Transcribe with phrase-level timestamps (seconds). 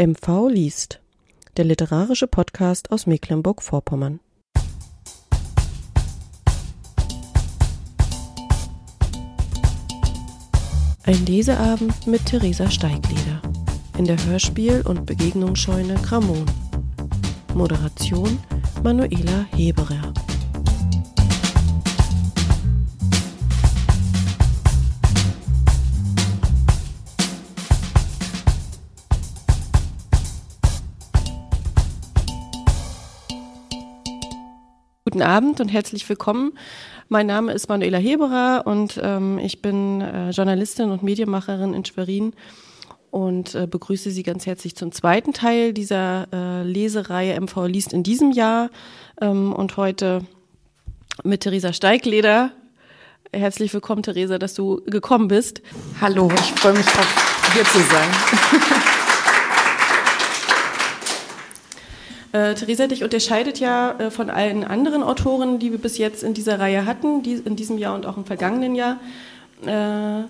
[0.00, 0.98] MV liest,
[1.58, 4.20] der literarische Podcast aus Mecklenburg-Vorpommern.
[11.02, 13.42] Ein Leseabend mit Theresa Steigleder
[13.98, 16.46] in der Hörspiel- und Begegnungsscheune Gramon.
[17.52, 18.38] Moderation
[18.82, 20.14] Manuela Heberer.
[35.20, 36.52] Guten Abend und herzlich willkommen.
[37.10, 42.32] Mein Name ist Manuela Heberer und ähm, ich bin äh, Journalistin und Medienmacherin in Schwerin
[43.10, 48.02] und äh, begrüße Sie ganz herzlich zum zweiten Teil dieser äh, Lesereihe MV liest in
[48.02, 48.70] diesem Jahr
[49.20, 50.24] ähm, und heute
[51.22, 52.52] mit Theresa Steigleder.
[53.30, 55.60] Herzlich willkommen, Theresa, dass du gekommen bist.
[56.00, 58.80] Hallo, ich freue mich auch hier zu sein.
[62.32, 66.34] Äh, Theresa, dich unterscheidet ja äh, von allen anderen Autoren, die wir bis jetzt in
[66.34, 69.00] dieser Reihe hatten, die, in diesem Jahr und auch im vergangenen Jahr,
[69.66, 70.24] äh,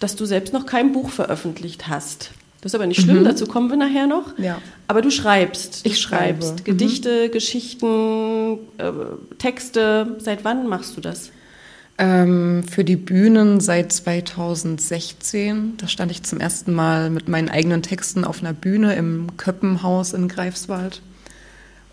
[0.00, 2.30] dass du selbst noch kein Buch veröffentlicht hast.
[2.62, 3.24] Das ist aber nicht schlimm, mhm.
[3.24, 4.36] dazu kommen wir nachher noch.
[4.38, 4.58] Ja.
[4.88, 5.84] Aber du schreibst.
[5.84, 6.62] Du ich schreibst schreibe.
[6.62, 7.32] Gedichte, mhm.
[7.32, 8.92] Geschichten, äh,
[9.38, 10.16] Texte.
[10.18, 11.30] Seit wann machst du das?
[11.98, 15.74] Ähm, für die Bühnen seit 2016.
[15.76, 20.12] Da stand ich zum ersten Mal mit meinen eigenen Texten auf einer Bühne im Köppenhaus
[20.12, 21.02] in Greifswald.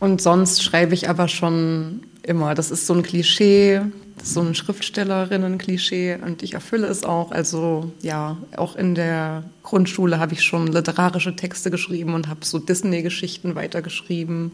[0.03, 2.55] Und sonst schreibe ich aber schon immer.
[2.55, 3.79] Das ist so ein Klischee,
[4.21, 7.31] so ein Schriftstellerinnen-Klischee und ich erfülle es auch.
[7.31, 12.59] Also ja, auch in der Grundschule habe ich schon literarische Texte geschrieben und habe so
[12.59, 14.51] Disney-Geschichten weitergeschrieben.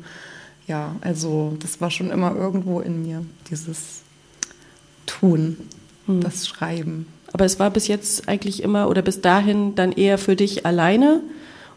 [0.68, 4.04] Ja, also das war schon immer irgendwo in mir, dieses
[5.08, 5.58] Tun,
[6.06, 6.22] hm.
[6.22, 7.08] das Schreiben.
[7.34, 11.24] Aber es war bis jetzt eigentlich immer oder bis dahin dann eher für dich alleine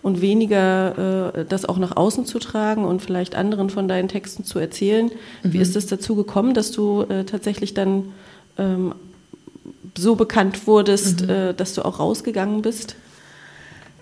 [0.03, 4.44] und weniger äh, das auch nach außen zu tragen und vielleicht anderen von deinen Texten
[4.44, 5.11] zu erzählen.
[5.42, 5.53] Mhm.
[5.53, 8.12] Wie ist es dazu gekommen, dass du äh, tatsächlich dann
[8.59, 8.94] ähm,
[9.97, 11.31] so bekannt wurdest, mhm.
[11.31, 12.97] äh, dass du auch rausgegangen bist?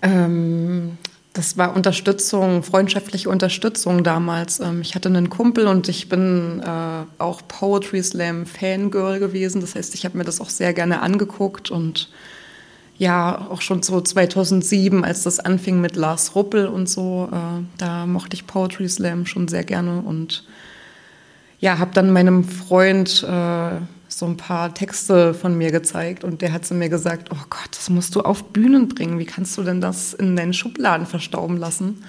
[0.01, 0.97] Ähm,
[1.33, 4.59] das war Unterstützung, freundschaftliche Unterstützung damals.
[4.59, 9.61] Ähm, ich hatte einen Kumpel und ich bin äh, auch Poetry Slam Fangirl gewesen.
[9.61, 12.09] Das heißt, ich habe mir das auch sehr gerne angeguckt und
[13.01, 18.05] ja, auch schon so 2007, als das anfing mit Lars Ruppel und so, äh, da
[18.05, 20.45] mochte ich Poetry Slam schon sehr gerne und
[21.59, 23.71] ja, habe dann meinem Freund äh,
[24.07, 27.69] so ein paar Texte von mir gezeigt und der hat zu mir gesagt, oh Gott,
[27.71, 31.57] das musst du auf Bühnen bringen, wie kannst du denn das in deinen Schubladen verstauben
[31.57, 32.03] lassen?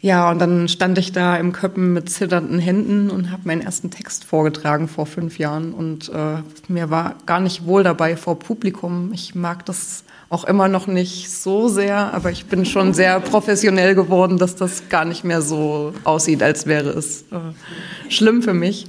[0.00, 3.90] Ja, und dann stand ich da im Köppen mit zitternden Händen und habe meinen ersten
[3.90, 5.74] Text vorgetragen vor fünf Jahren.
[5.74, 9.10] Und äh, mir war gar nicht wohl dabei vor Publikum.
[9.12, 13.96] Ich mag das auch immer noch nicht so sehr, aber ich bin schon sehr professionell
[13.96, 18.86] geworden, dass das gar nicht mehr so aussieht, als wäre es äh, schlimm für mich.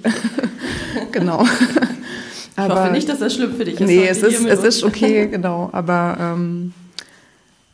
[1.11, 1.45] genau.
[2.55, 3.87] aber, ich hoffe nicht, dass das schlimm für dich ist.
[3.87, 5.69] Nee, es ist, es ist okay, genau.
[5.71, 6.73] Aber ähm,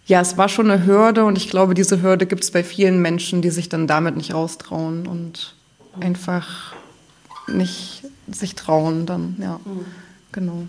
[0.05, 3.01] ja, es war schon eine Hürde und ich glaube, diese Hürde gibt es bei vielen
[3.01, 5.55] Menschen, die sich dann damit nicht raustrauen und
[5.99, 6.73] einfach
[7.47, 9.85] nicht sich trauen dann, ja, mhm.
[10.31, 10.63] genau.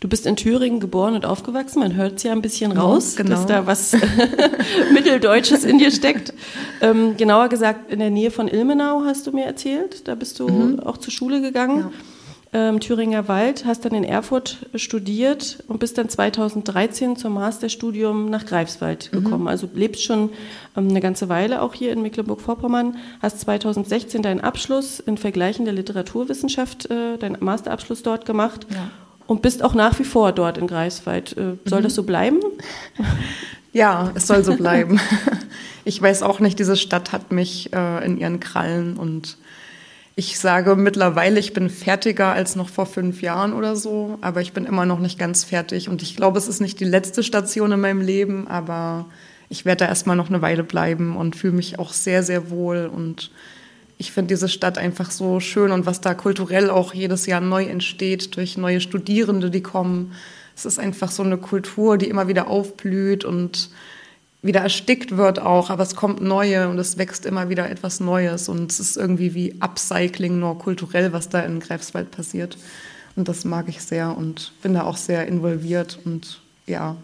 [0.00, 1.80] Du bist in Thüringen geboren und aufgewachsen.
[1.80, 3.36] Man hört es ja ein bisschen raus, ja, genau.
[3.36, 3.96] dass da was
[4.92, 6.32] Mitteldeutsches in dir steckt.
[6.80, 10.06] Ähm, genauer gesagt, in der Nähe von Ilmenau hast du mir erzählt.
[10.06, 10.80] Da bist du mhm.
[10.80, 11.80] auch zur Schule gegangen.
[11.80, 11.90] Ja
[12.56, 18.46] ähm, Thüringer Wald, hast dann in Erfurt studiert und bist dann 2013 zum Masterstudium nach
[18.46, 19.24] Greifswald mhm.
[19.24, 19.48] gekommen.
[19.48, 20.30] Also lebst schon
[20.74, 26.90] ähm, eine ganze Weile auch hier in Mecklenburg-Vorpommern, hast 2016 deinen Abschluss in vergleichender Literaturwissenschaft,
[26.90, 28.66] äh, deinen Masterabschluss dort gemacht.
[28.70, 28.90] Ja.
[29.26, 31.36] Und bist auch nach wie vor dort in Greifswald.
[31.36, 31.84] Äh, soll mhm.
[31.84, 32.40] das so bleiben?
[33.72, 34.98] Ja, es soll so bleiben.
[35.84, 39.36] Ich weiß auch nicht, diese Stadt hat mich äh, in ihren Krallen und
[40.18, 44.54] ich sage mittlerweile, ich bin fertiger als noch vor fünf Jahren oder so, aber ich
[44.54, 45.90] bin immer noch nicht ganz fertig.
[45.90, 49.04] Und ich glaube, es ist nicht die letzte Station in meinem Leben, aber
[49.50, 52.90] ich werde da erstmal noch eine Weile bleiben und fühle mich auch sehr, sehr wohl.
[52.90, 53.30] Und
[53.98, 57.64] ich finde diese Stadt einfach so schön und was da kulturell auch jedes Jahr neu
[57.64, 60.12] entsteht durch neue Studierende, die kommen.
[60.56, 63.68] Es ist einfach so eine Kultur, die immer wieder aufblüht und
[64.46, 68.48] wieder erstickt wird auch, aber es kommt neue und es wächst immer wieder etwas Neues
[68.48, 72.56] und es ist irgendwie wie Upcycling nur kulturell, was da in Greifswald passiert.
[73.16, 76.96] Und das mag ich sehr und bin da auch sehr involviert und ja,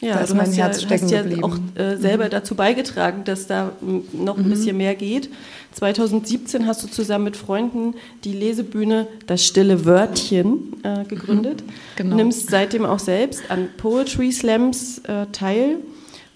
[0.00, 1.44] ja, da ist mein Herz ja, stecken hast ja geblieben.
[1.44, 2.30] auch äh, selber mhm.
[2.30, 3.72] dazu beigetragen, dass da
[4.12, 4.50] noch ein mhm.
[4.50, 5.28] bisschen mehr geht.
[5.72, 11.64] 2017 hast du zusammen mit Freunden die Lesebühne Das stille Wörtchen äh, gegründet.
[11.66, 11.72] Mhm.
[11.96, 12.16] Genau.
[12.16, 15.78] Nimmst seitdem auch selbst an Poetry Slams äh, teil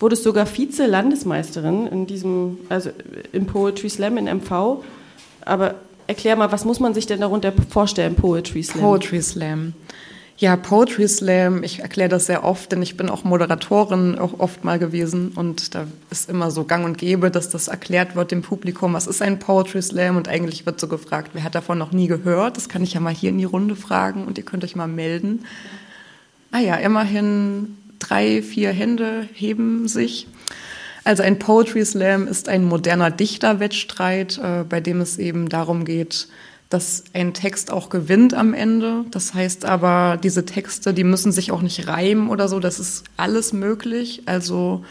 [0.02, 2.90] wurdest sogar Vize-Landesmeisterin in diesem, also
[3.32, 4.82] im Poetry Slam in MV.
[5.44, 5.76] Aber
[6.06, 8.82] erklär mal, was muss man sich denn darunter vorstellen, Poetry Slam?
[8.82, 9.74] Poetry Slam.
[10.38, 14.64] Ja, Poetry Slam, ich erkläre das sehr oft, denn ich bin auch Moderatorin auch oft
[14.64, 18.42] mal gewesen und da ist immer so gang und gäbe, dass das erklärt wird dem
[18.42, 21.92] Publikum, was ist ein Poetry Slam und eigentlich wird so gefragt, wer hat davon noch
[21.92, 22.56] nie gehört?
[22.56, 24.88] Das kann ich ja mal hier in die Runde fragen und ihr könnt euch mal
[24.88, 25.44] melden.
[26.50, 30.26] Ah ja, immerhin drei, vier Hände heben sich.
[31.04, 36.28] Also ein Poetry Slam ist ein moderner Dichterwettstreit, äh, bei dem es eben darum geht,
[36.68, 39.04] dass ein Text auch gewinnt am Ende.
[39.10, 42.60] Das heißt aber, diese Texte, die müssen sich auch nicht reimen oder so.
[42.60, 44.22] Das ist alles möglich.
[44.26, 44.84] Also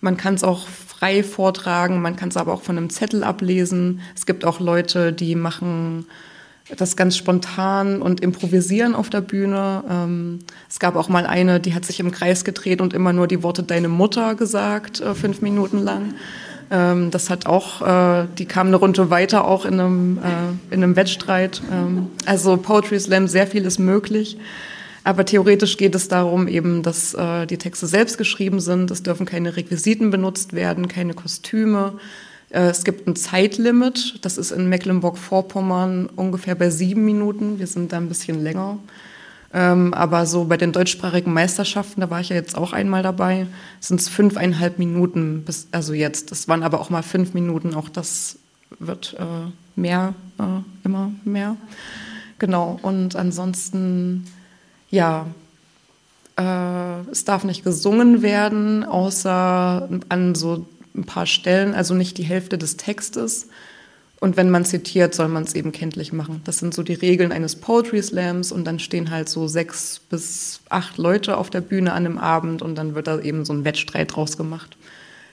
[0.00, 4.00] man kann es auch frei vortragen, man kann es aber auch von einem Zettel ablesen.
[4.14, 6.06] Es gibt auch Leute, die machen
[6.76, 9.84] das ganz spontan und improvisieren auf der Bühne.
[9.88, 10.38] Ähm,
[10.68, 13.42] es gab auch mal eine, die hat sich im Kreis gedreht und immer nur die
[13.42, 16.14] Worte deine Mutter gesagt, äh, fünf Minuten lang.
[16.70, 20.82] Ähm, das hat auch, äh, die kam eine Runde weiter, auch in einem, äh, in
[20.82, 21.60] einem Wettstreit.
[21.70, 24.38] Ähm, also Poetry Slam, sehr viel ist möglich.
[25.06, 28.90] Aber theoretisch geht es darum eben, dass äh, die Texte selbst geschrieben sind.
[28.90, 31.98] Es dürfen keine Requisiten benutzt werden, keine Kostüme.
[32.54, 34.24] Äh, es gibt ein Zeitlimit.
[34.24, 37.58] Das ist in Mecklenburg-Vorpommern ungefähr bei sieben Minuten.
[37.58, 38.78] Wir sind da ein bisschen länger.
[39.52, 43.46] Ähm, aber so bei den deutschsprachigen Meisterschaften, da war ich ja jetzt auch einmal dabei,
[43.78, 46.32] sind es fünfeinhalb Minuten, bis, also jetzt.
[46.32, 48.38] Das waren aber auch mal fünf Minuten, auch das
[48.80, 51.56] wird äh, mehr, äh, immer mehr.
[52.40, 54.26] Genau, und ansonsten,
[54.90, 55.26] ja,
[56.36, 62.24] äh, es darf nicht gesungen werden, außer an so ein paar Stellen, also nicht die
[62.24, 63.48] Hälfte des Textes.
[64.20, 66.40] Und wenn man zitiert, soll man es eben kenntlich machen.
[66.44, 70.60] Das sind so die Regeln eines Poetry Slams und dann stehen halt so sechs bis
[70.70, 73.64] acht Leute auf der Bühne an einem Abend und dann wird da eben so ein
[73.64, 74.76] Wettstreit draus gemacht.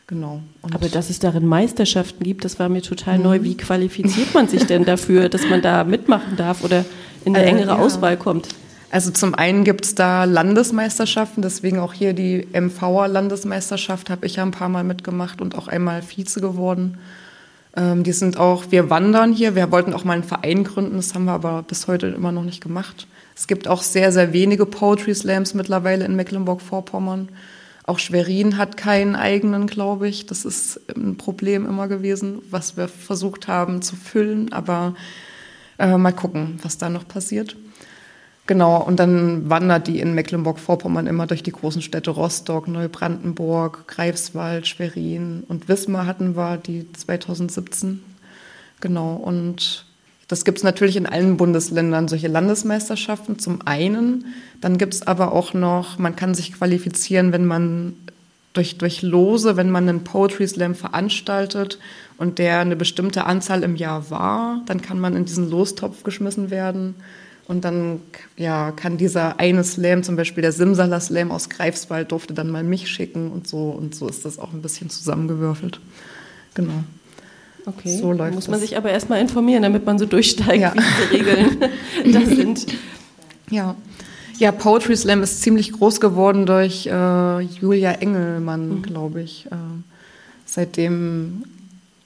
[0.07, 0.41] Genau.
[0.61, 3.23] Und Aber dass es darin Meisterschaften gibt, das war mir total mhm.
[3.23, 3.43] neu.
[3.43, 6.83] Wie qualifiziert man sich denn dafür, dass man da mitmachen darf oder
[7.23, 7.77] in eine äh, engere ja.
[7.77, 8.49] Auswahl kommt?
[8.91, 14.35] Also zum einen gibt es da Landesmeisterschaften, deswegen auch hier die MVer Landesmeisterschaft habe ich
[14.35, 16.97] ja ein paar Mal mitgemacht und auch einmal Vize geworden.
[17.77, 21.15] Ähm, die sind auch, wir wandern hier, wir wollten auch mal einen Verein gründen, das
[21.15, 23.07] haben wir aber bis heute immer noch nicht gemacht.
[23.33, 27.29] Es gibt auch sehr, sehr wenige Poetry Slams mittlerweile in Mecklenburg-Vorpommern.
[27.85, 30.25] Auch Schwerin hat keinen eigenen, glaube ich.
[30.25, 34.51] Das ist ein Problem immer gewesen, was wir versucht haben zu füllen.
[34.51, 34.95] Aber
[35.79, 37.55] äh, mal gucken, was da noch passiert.
[38.47, 44.67] Genau, und dann wandert die in Mecklenburg-Vorpommern immer durch die großen Städte Rostock, Neubrandenburg, Greifswald,
[44.67, 48.01] Schwerin und Wismar hatten wir die 2017.
[48.81, 49.85] Genau, und
[50.27, 54.25] das gibt es natürlich in allen Bundesländern, solche Landesmeisterschaften zum einen.
[54.59, 57.93] Dann gibt es aber auch noch, man kann sich qualifizieren, wenn man
[58.53, 61.79] durch, durch Lose, wenn man einen Poetry Slam veranstaltet
[62.17, 66.49] und der eine bestimmte Anzahl im Jahr war, dann kann man in diesen Lostopf geschmissen
[66.49, 66.95] werden.
[67.47, 67.99] Und dann
[68.37, 72.63] ja, kann dieser eine Slam, zum Beispiel der Simsala Slam aus Greifswald, durfte dann mal
[72.63, 73.69] mich schicken und so.
[73.69, 75.79] Und so ist das auch ein bisschen zusammengewürfelt.
[76.53, 76.83] Genau.
[77.65, 78.69] Okay, so läuft muss man das.
[78.69, 80.73] sich aber erstmal informieren, damit man so durchsteigt, ja.
[80.73, 81.57] wie diese Regeln
[82.13, 82.65] da sind.
[83.49, 83.75] Ja.
[84.39, 88.81] Ja, Poetry Slam ist ziemlich groß geworden durch äh, Julia Engelmann, mhm.
[88.81, 89.45] glaube ich.
[89.51, 89.55] Äh,
[90.45, 91.43] seitdem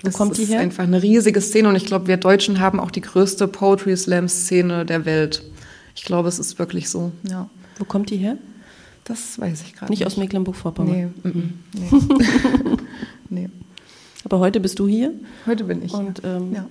[0.06, 0.60] wo das kommt die her?
[0.60, 3.96] ist einfach eine riesige Szene und ich glaube, wir Deutschen haben auch die größte Poetry
[3.98, 5.44] Slam Szene der Welt.
[5.96, 7.12] Ich glaube, es ist wirklich so.
[7.30, 7.50] Ja.
[7.78, 8.38] Wo kommt die her?
[9.06, 10.00] Das weiß ich gerade nicht.
[10.00, 11.14] Nicht aus Mecklenburg-Vorpommern.
[11.24, 11.54] Nee, mhm.
[11.74, 12.78] nee.
[13.30, 13.50] nee.
[14.24, 15.14] Aber heute bist du hier.
[15.46, 15.94] Heute bin ich.
[15.94, 16.66] Und ähm, ja.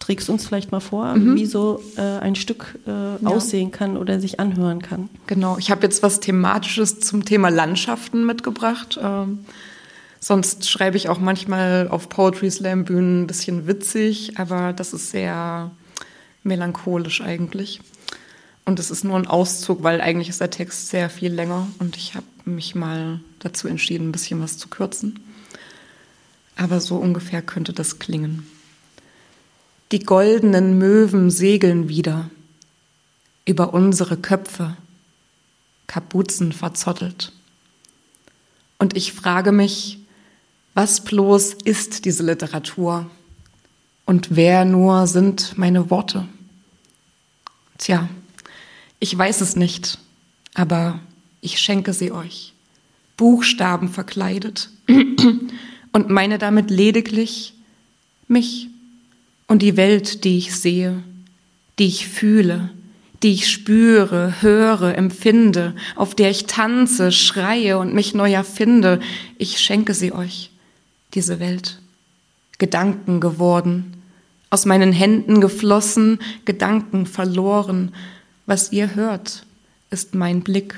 [0.00, 1.36] trägst uns vielleicht mal vor, mhm.
[1.36, 3.18] wie so äh, ein Stück äh, ja.
[3.22, 5.08] aussehen kann oder sich anhören kann.
[5.28, 5.56] Genau.
[5.58, 8.98] Ich habe jetzt was Thematisches zum Thema Landschaften mitgebracht.
[9.00, 9.40] Ähm,
[10.24, 15.10] Sonst schreibe ich auch manchmal auf Poetry Slam Bühnen ein bisschen witzig, aber das ist
[15.10, 15.70] sehr
[16.42, 17.82] melancholisch eigentlich.
[18.64, 21.98] Und es ist nur ein Auszug, weil eigentlich ist der Text sehr viel länger und
[21.98, 25.20] ich habe mich mal dazu entschieden, ein bisschen was zu kürzen.
[26.56, 28.46] Aber so ungefähr könnte das klingen.
[29.92, 32.30] Die goldenen Möwen segeln wieder
[33.44, 34.74] über unsere Köpfe,
[35.86, 37.30] Kapuzen verzottelt.
[38.78, 39.98] Und ich frage mich,
[40.74, 43.10] was bloß ist diese Literatur?
[44.04, 46.26] Und wer nur sind meine Worte?
[47.78, 48.08] Tja,
[49.00, 49.98] ich weiß es nicht,
[50.54, 51.00] aber
[51.40, 52.52] ich schenke sie euch,
[53.16, 54.70] Buchstaben verkleidet,
[55.92, 57.54] und meine damit lediglich
[58.28, 58.68] mich
[59.46, 61.02] und die Welt, die ich sehe,
[61.78, 62.70] die ich fühle,
[63.22, 69.00] die ich spüre, höre, empfinde, auf der ich tanze, schreie und mich neu erfinde.
[69.38, 70.50] Ich schenke sie euch,
[71.14, 71.80] diese Welt.
[72.58, 73.94] Gedanken geworden,
[74.50, 77.92] aus meinen Händen geflossen, Gedanken verloren.
[78.46, 79.44] Was ihr hört,
[79.90, 80.74] ist mein Blick.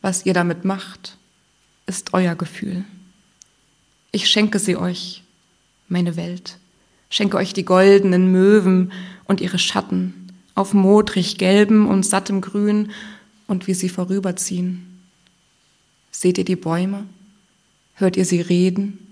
[0.00, 1.18] Was ihr damit macht,
[1.86, 2.84] ist euer Gefühl.
[4.12, 5.22] Ich schenke sie euch,
[5.88, 6.58] meine Welt.
[7.10, 8.92] Schenke euch die goldenen Möwen
[9.24, 10.14] und ihre Schatten
[10.54, 12.90] auf modrig gelbem und sattem Grün
[13.46, 15.02] und wie sie vorüberziehen.
[16.10, 17.06] Seht ihr die Bäume?
[17.94, 19.07] Hört ihr sie reden?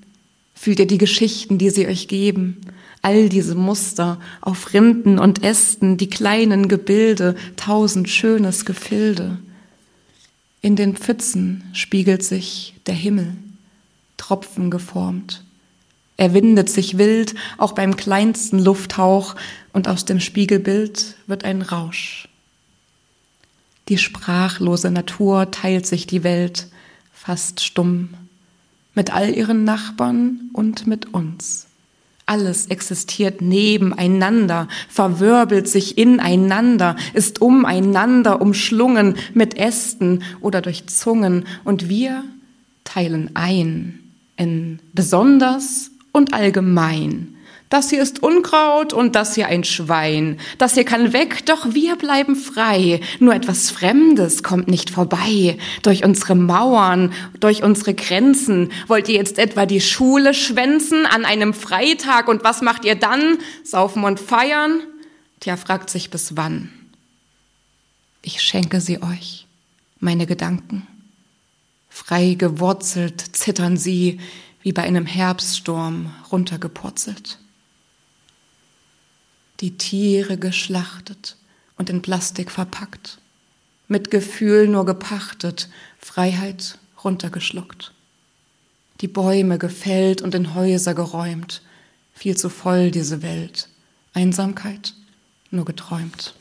[0.57, 2.61] Fühlt ihr die Geschichten, die sie euch geben?
[3.03, 9.39] All diese Muster auf Rinden und Ästen, die kleinen Gebilde, tausend schönes Gefilde.
[10.63, 13.37] In den Pfützen spiegelt sich der Himmel,
[14.17, 15.45] Tropfen geformt.
[16.17, 19.37] Er windet sich wild, auch beim kleinsten Lufthauch,
[19.75, 22.29] und aus dem Spiegelbild wird ein Rausch.
[23.89, 26.69] Die sprachlose Natur teilt sich die Welt,
[27.13, 28.09] fast stumm,
[28.97, 31.67] mit all ihren Nachbarn und mit uns.
[32.29, 41.89] Alles existiert nebeneinander, verwirbelt sich ineinander, ist umeinander umschlungen mit Ästen oder durch Zungen und
[41.89, 42.25] wir
[42.83, 44.01] teilen ein
[44.37, 47.36] in besonders und allgemein.
[47.69, 50.39] Das hier ist Unkraut und das hier ein Schwein.
[50.59, 53.01] Das hier kann weg, doch wir bleiben frei.
[53.19, 55.59] Nur etwas Fremdes kommt nicht vorbei.
[55.83, 58.71] Durch unsere Mauern, durch unsere Grenzen.
[58.87, 63.39] Wollt ihr jetzt etwa die Schule schwänzen an einem Freitag und was macht ihr dann?
[63.65, 64.83] Saufen und feiern?
[65.41, 66.71] Tja, fragt sich bis wann.
[68.23, 69.47] Ich schenke sie euch,
[69.99, 70.87] meine Gedanken.
[71.89, 74.21] Frei gewurzelt zittern sie,
[74.63, 77.39] wie bei einem Herbststurm runtergepurzelt.
[79.61, 81.37] Die Tiere geschlachtet
[81.79, 83.19] und in Plastik verpackt,
[83.89, 87.93] mit Gefühl nur gepachtet, Freiheit runtergeschluckt.
[89.01, 91.63] Die Bäume gefällt und in Häuser geräumt,
[92.15, 93.69] viel zu voll diese Welt,
[94.13, 94.95] Einsamkeit
[95.51, 96.35] nur geträumt.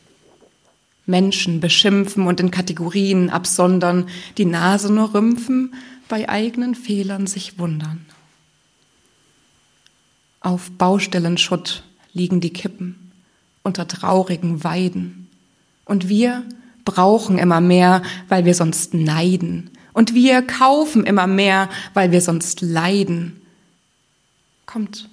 [1.05, 5.75] Menschen beschimpfen und in Kategorien absondern, die Nase nur rümpfen,
[6.09, 8.05] bei eigenen Fehlern sich wundern.
[10.39, 13.04] Auf Baustellenschutt liegen die Kippen
[13.65, 15.29] unter traurigen Weiden.
[15.83, 16.43] Und wir
[16.85, 19.71] brauchen immer mehr, weil wir sonst neiden.
[19.91, 23.41] Und wir kaufen immer mehr, weil wir sonst leiden.
[24.65, 25.09] Kommt,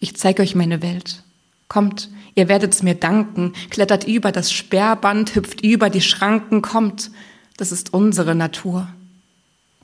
[0.00, 1.22] ich zeige euch meine Welt.
[1.68, 3.52] Kommt, ihr werdet's mir danken.
[3.70, 6.62] Klettert über das Sperrband, hüpft über die Schranken.
[6.62, 7.10] Kommt,
[7.56, 8.88] das ist unsere Natur.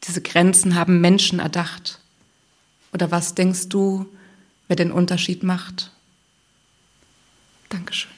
[0.07, 2.01] Diese Grenzen haben Menschen erdacht.
[2.93, 4.07] Oder was denkst du,
[4.69, 5.91] wer den Unterschied macht.
[7.69, 8.11] Dankeschön.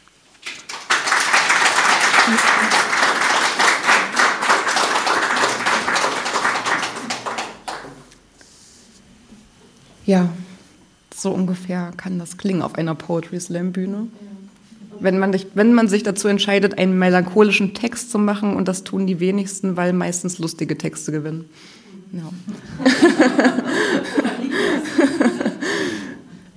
[10.05, 10.29] Ja,
[11.15, 14.07] so ungefähr kann das klingen auf einer Poetry Slam Bühne.
[15.00, 19.07] Wenn man, wenn man sich dazu entscheidet, einen melancholischen Text zu machen, und das tun
[19.07, 21.50] die wenigsten, weil meistens lustige Texte gewinnen.
[22.12, 22.31] Ja.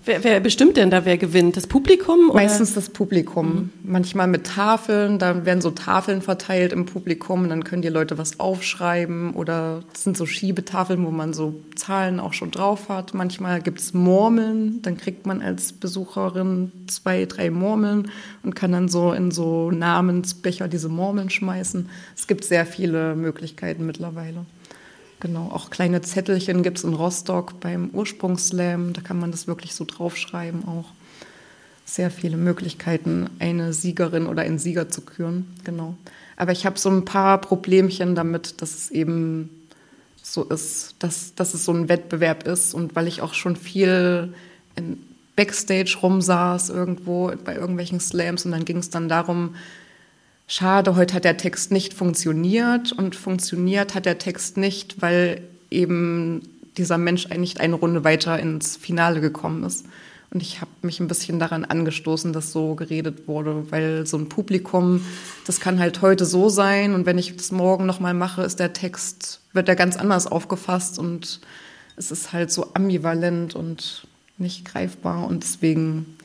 [0.10, 1.56] Wer, wer, bestimmt denn da, wer gewinnt?
[1.56, 2.32] Das Publikum?
[2.32, 2.42] Oder?
[2.42, 3.46] Meistens das Publikum.
[3.46, 3.70] Mhm.
[3.84, 8.18] Manchmal mit Tafeln, da werden so Tafeln verteilt im Publikum und dann können die Leute
[8.18, 13.14] was aufschreiben oder es sind so Schiebetafeln, wo man so Zahlen auch schon drauf hat.
[13.14, 18.10] Manchmal gibt es Murmeln, dann kriegt man als Besucherin zwei, drei Murmeln
[18.42, 21.88] und kann dann so in so Namensbecher diese Murmeln schmeißen.
[22.18, 24.48] Es gibt sehr viele Möglichkeiten mittlerweile.
[25.20, 28.94] Genau, auch kleine Zettelchen gibt es in Rostock beim Ursprungsslam.
[28.94, 30.86] Da kann man das wirklich so draufschreiben auch.
[31.84, 35.48] Sehr viele Möglichkeiten, eine Siegerin oder einen Sieger zu küren.
[35.64, 35.96] Genau.
[36.38, 39.50] Aber ich habe so ein paar Problemchen damit, dass es eben
[40.22, 42.74] so ist, dass, dass es so ein Wettbewerb ist.
[42.74, 44.34] Und weil ich auch schon viel
[44.76, 45.00] in
[45.36, 49.56] Backstage rumsaß irgendwo bei irgendwelchen Slams und dann ging es dann darum,
[50.50, 55.42] schade, heute hat der Text nicht funktioniert und funktioniert hat der Text nicht, weil
[55.72, 56.42] eben
[56.76, 59.86] dieser Mensch nicht eine Runde weiter ins Finale gekommen ist.
[60.32, 64.30] Und ich habe mich ein bisschen daran angestoßen, dass so geredet wurde, weil so ein
[64.30, 65.06] Publikum,
[65.46, 68.74] das kann halt heute so sein und wenn ich das morgen nochmal mache, ist der
[68.74, 71.42] Text, wird der ganz anders aufgefasst und
[71.96, 76.18] es ist halt so ambivalent und nicht greifbar und deswegen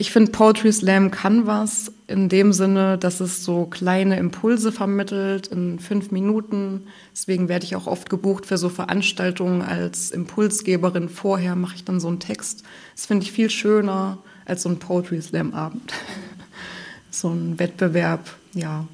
[0.00, 5.48] ich finde, Poetry Slam kann was in dem Sinne, dass es so kleine Impulse vermittelt
[5.48, 6.86] in fünf Minuten.
[7.12, 11.10] Deswegen werde ich auch oft gebucht für so Veranstaltungen als Impulsgeberin.
[11.10, 12.64] Vorher mache ich dann so einen Text.
[12.96, 14.16] Das finde ich viel schöner
[14.46, 15.92] als so ein Poetry Slam Abend.
[17.10, 18.86] so ein Wettbewerb ja.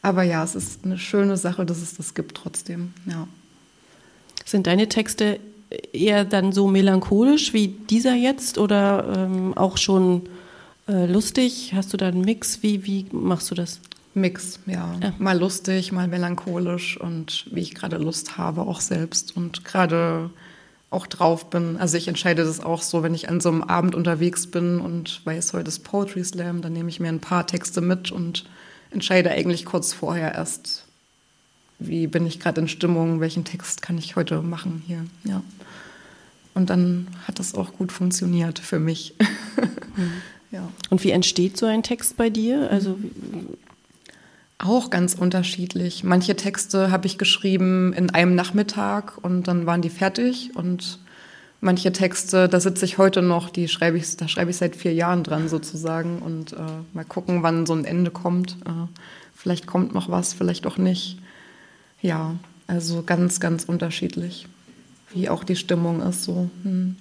[0.00, 3.28] Aber ja, es ist eine schöne Sache, dass es das gibt trotzdem, ja.
[4.46, 5.40] Sind deine Texte
[5.92, 10.22] eher dann so melancholisch wie dieser jetzt oder ähm, auch schon
[10.88, 11.72] äh, lustig?
[11.74, 12.62] Hast du da einen Mix?
[12.62, 13.80] Wie, wie machst du das?
[14.14, 14.96] Mix, ja.
[15.02, 15.14] ja.
[15.18, 20.30] Mal lustig, mal melancholisch und wie ich gerade Lust habe, auch selbst und gerade
[20.90, 21.76] auch drauf bin.
[21.76, 25.24] Also ich entscheide das auch so, wenn ich an so einem Abend unterwegs bin und
[25.24, 28.46] weiß, heute ist Poetry Slam, dann nehme ich mir ein paar Texte mit und
[28.90, 30.86] entscheide eigentlich kurz vorher erst,
[31.78, 35.42] wie bin ich gerade in Stimmung, welchen Text kann ich heute machen hier, ja.
[36.54, 39.14] Und dann hat das auch gut funktioniert für mich.
[39.96, 40.12] Mhm.
[40.50, 40.68] ja.
[40.90, 42.70] Und wie entsteht so ein Text bei dir?
[42.70, 42.98] Also
[44.58, 46.02] auch ganz unterschiedlich.
[46.04, 50.98] Manche Texte habe ich geschrieben in einem Nachmittag und dann waren die fertig und
[51.60, 54.94] manche Texte, da sitze ich heute noch, die schreibe ich, da schreibe ich seit vier
[54.94, 56.56] Jahren dran sozusagen und äh,
[56.92, 58.56] mal gucken, wann so ein Ende kommt.
[58.64, 58.88] Äh,
[59.34, 61.18] vielleicht kommt noch was, vielleicht auch nicht.
[62.00, 62.34] Ja,
[62.66, 64.46] also ganz, ganz unterschiedlich,
[65.12, 66.24] wie auch die Stimmung ist.
[66.24, 66.50] So.
[66.62, 66.96] Hm.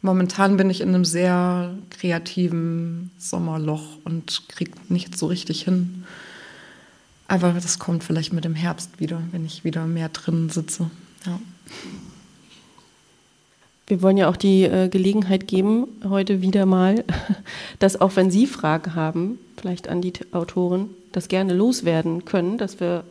[0.00, 6.04] Momentan bin ich in einem sehr kreativen Sommerloch und kriege nichts so richtig hin.
[7.26, 10.90] Aber das kommt vielleicht mit dem Herbst wieder, wenn ich wieder mehr drin sitze.
[11.26, 11.38] Ja.
[13.88, 17.04] Wir wollen ja auch die äh, Gelegenheit geben, heute wieder mal,
[17.78, 22.80] dass auch wenn Sie Fragen haben, vielleicht an die Autoren, das gerne loswerden können, dass
[22.80, 23.04] wir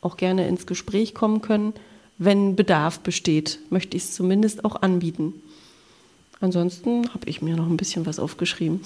[0.00, 1.74] auch gerne ins Gespräch kommen können.
[2.18, 5.34] Wenn Bedarf besteht, möchte ich es zumindest auch anbieten.
[6.42, 8.80] Ansonsten habe ich mir noch ein bisschen was aufgeschrieben.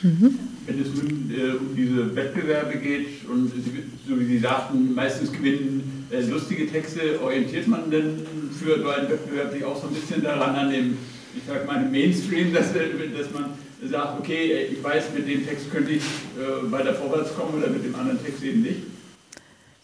[0.00, 0.38] Mhm.
[0.66, 5.30] Wenn es nun äh, um diese Wettbewerbe geht und Sie, so wie Sie sagten, meistens
[5.30, 8.26] gewinnen äh, lustige Texte, orientiert man denn
[8.58, 10.96] für so einen Wettbewerb sich auch so ein bisschen daran an dem,
[11.36, 13.50] ich sage mal, Mainstream, dass, äh, dass man
[13.86, 17.68] sagt, okay, äh, ich weiß, mit dem Text könnte ich äh, weiter vorwärts kommen oder
[17.68, 18.93] mit dem anderen Text eben nicht?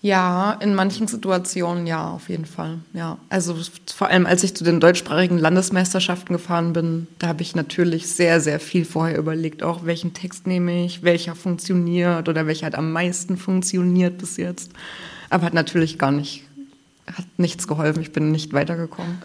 [0.02, 2.78] Ja, in manchen Situationen ja, auf jeden Fall.
[2.94, 3.54] Ja, also
[3.94, 8.40] vor allem als ich zu den deutschsprachigen Landesmeisterschaften gefahren bin, da habe ich natürlich sehr,
[8.40, 12.92] sehr viel vorher überlegt, auch welchen Text nehme ich, welcher funktioniert oder welcher hat am
[12.92, 14.70] meisten funktioniert bis jetzt.
[15.28, 16.44] Aber hat natürlich gar nicht,
[17.06, 18.00] hat nichts geholfen.
[18.00, 19.18] Ich bin nicht weitergekommen.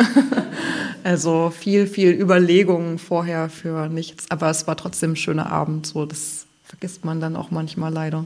[1.06, 4.30] also viel, viel Überlegungen vorher für nichts.
[4.30, 5.88] Aber es war trotzdem ein schöner Abend.
[5.88, 8.26] So, das vergisst man dann auch manchmal leider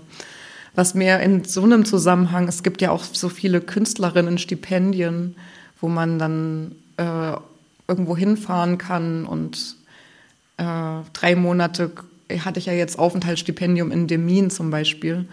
[0.80, 5.36] was mir in so einem Zusammenhang, es gibt ja auch so viele Künstlerinnen-Stipendien,
[5.82, 7.34] wo man dann äh,
[7.90, 9.76] irgendwo hinfahren kann und
[10.56, 10.64] äh,
[11.12, 11.92] drei Monate
[12.46, 15.28] hatte ich ja jetzt Aufenthaltsstipendium in Demin zum Beispiel.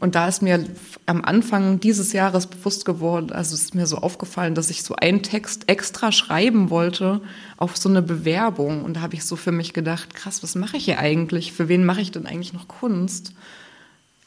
[0.00, 0.64] Und da ist mir
[1.04, 4.96] am Anfang dieses Jahres bewusst geworden, also es ist mir so aufgefallen, dass ich so
[4.96, 7.20] einen Text extra schreiben wollte
[7.58, 8.82] auf so eine Bewerbung.
[8.82, 11.52] Und da habe ich so für mich gedacht, krass, was mache ich hier eigentlich?
[11.52, 13.34] Für wen mache ich denn eigentlich noch Kunst?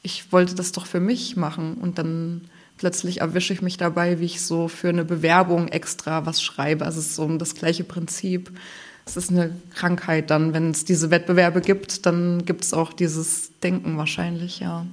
[0.02, 1.76] Ich wollte das doch für mich machen.
[1.76, 2.42] Und dann
[2.78, 6.86] plötzlich erwische ich mich dabei, wie ich so für eine Bewerbung extra was schreibe.
[6.86, 8.52] Also es ist so das gleiche Prinzip.
[9.06, 10.54] Es ist eine Krankheit dann.
[10.54, 14.86] Wenn es diese Wettbewerbe gibt, dann gibt es auch dieses Denken wahrscheinlich, ja.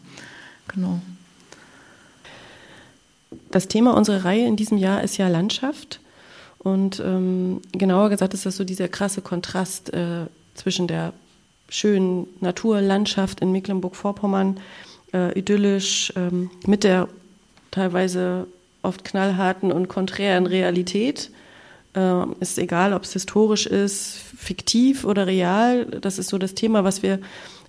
[0.68, 1.00] Genau.
[3.50, 6.00] Das Thema unserer Reihe in diesem Jahr ist ja Landschaft.
[6.58, 11.12] Und ähm, genauer gesagt ist das so dieser krasse Kontrast äh, zwischen der
[11.68, 14.58] schönen Naturlandschaft in Mecklenburg-Vorpommern
[15.12, 17.08] äh, idyllisch ähm, mit der
[17.70, 18.46] teilweise
[18.82, 21.30] oft knallharten und konträren Realität.
[21.94, 25.86] Äh, ist egal, ob es historisch ist, fiktiv oder real.
[25.86, 27.20] Das ist so das Thema, was wir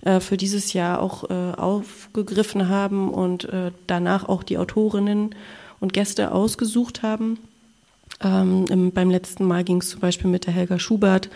[0.02, 5.34] äh, für dieses Jahr auch äh, aufgegriffen haben und äh, danach auch die Autorinnen
[5.80, 7.38] und Gäste ausgesucht haben.
[8.22, 11.30] Ähm, im, beim letzten Mal ging es zum Beispiel mit der Helga Schubert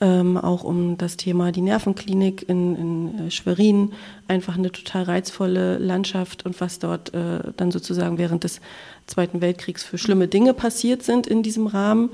[0.00, 3.92] ähm, auch um das Thema die Nervenklinik in, in äh, Schwerin,
[4.28, 8.60] einfach eine total reizvolle Landschaft und was dort äh, dann sozusagen während des
[9.06, 12.10] Zweiten Weltkriegs für schlimme Dinge passiert sind in diesem Rahmen.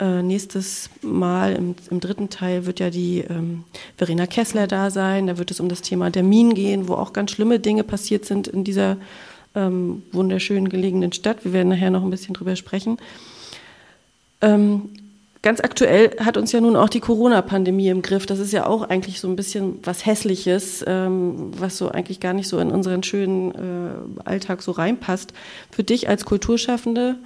[0.00, 3.64] Äh, nächstes Mal im, im, dritten Teil wird ja die ähm,
[3.96, 5.26] Verena Kessler da sein.
[5.26, 8.24] Da wird es um das Thema der Minen gehen, wo auch ganz schlimme Dinge passiert
[8.24, 8.96] sind in dieser
[9.54, 11.44] ähm, wunderschön gelegenen Stadt.
[11.44, 12.98] Wir werden nachher noch ein bisschen drüber sprechen.
[14.40, 14.90] Ähm,
[15.40, 18.26] Ganz aktuell hat uns ja nun auch die Corona-Pandemie im Griff.
[18.26, 22.32] Das ist ja auch eigentlich so ein bisschen was Hässliches, ähm, was so eigentlich gar
[22.32, 25.32] nicht so in unseren schönen äh, Alltag so reinpasst.
[25.70, 27.16] Für dich als Kulturschaffende,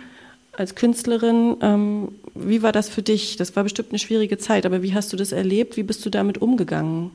[0.52, 3.36] als Künstlerin, ähm, wie war das für dich?
[3.36, 5.78] Das war bestimmt eine schwierige Zeit, aber wie hast du das erlebt?
[5.78, 7.12] Wie bist du damit umgegangen?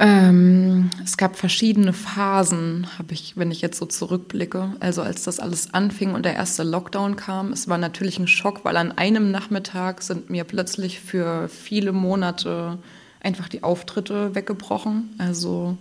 [0.00, 4.72] Ähm, es gab verschiedene Phasen, habe ich, wenn ich jetzt so zurückblicke.
[4.80, 8.64] Also als das alles anfing und der erste Lockdown kam, es war natürlich ein Schock,
[8.64, 12.78] weil an einem Nachmittag sind mir plötzlich für viele Monate
[13.20, 15.10] einfach die Auftritte weggebrochen.
[15.18, 15.76] Also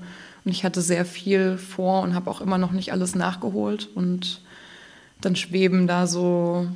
[0.46, 3.90] und ich hatte sehr viel vor und habe auch immer noch nicht alles nachgeholt.
[3.96, 4.42] Und
[5.22, 6.68] dann schweben da so,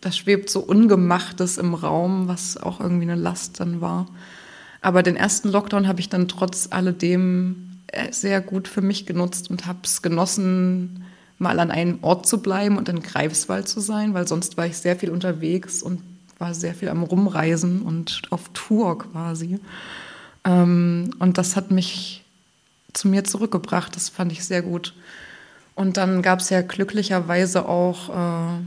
[0.00, 4.06] das schwebt so Ungemachtes im Raum, was auch irgendwie eine Last dann war.
[4.82, 9.48] Aber den ersten Lockdown habe ich dann trotz alledem äh, sehr gut für mich genutzt
[9.48, 11.04] und habe es genossen,
[11.38, 14.76] mal an einem Ort zu bleiben und in Greifswald zu sein, weil sonst war ich
[14.76, 16.02] sehr viel unterwegs und
[16.38, 19.60] war sehr viel am Rumreisen und auf Tour quasi.
[20.44, 22.24] Ähm, und das hat mich
[22.92, 23.94] zu mir zurückgebracht.
[23.94, 24.94] Das fand ich sehr gut.
[25.74, 28.60] Und dann gab es ja glücklicherweise auch äh,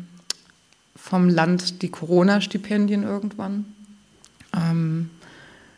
[0.95, 3.65] vom Land die Corona-Stipendien irgendwann.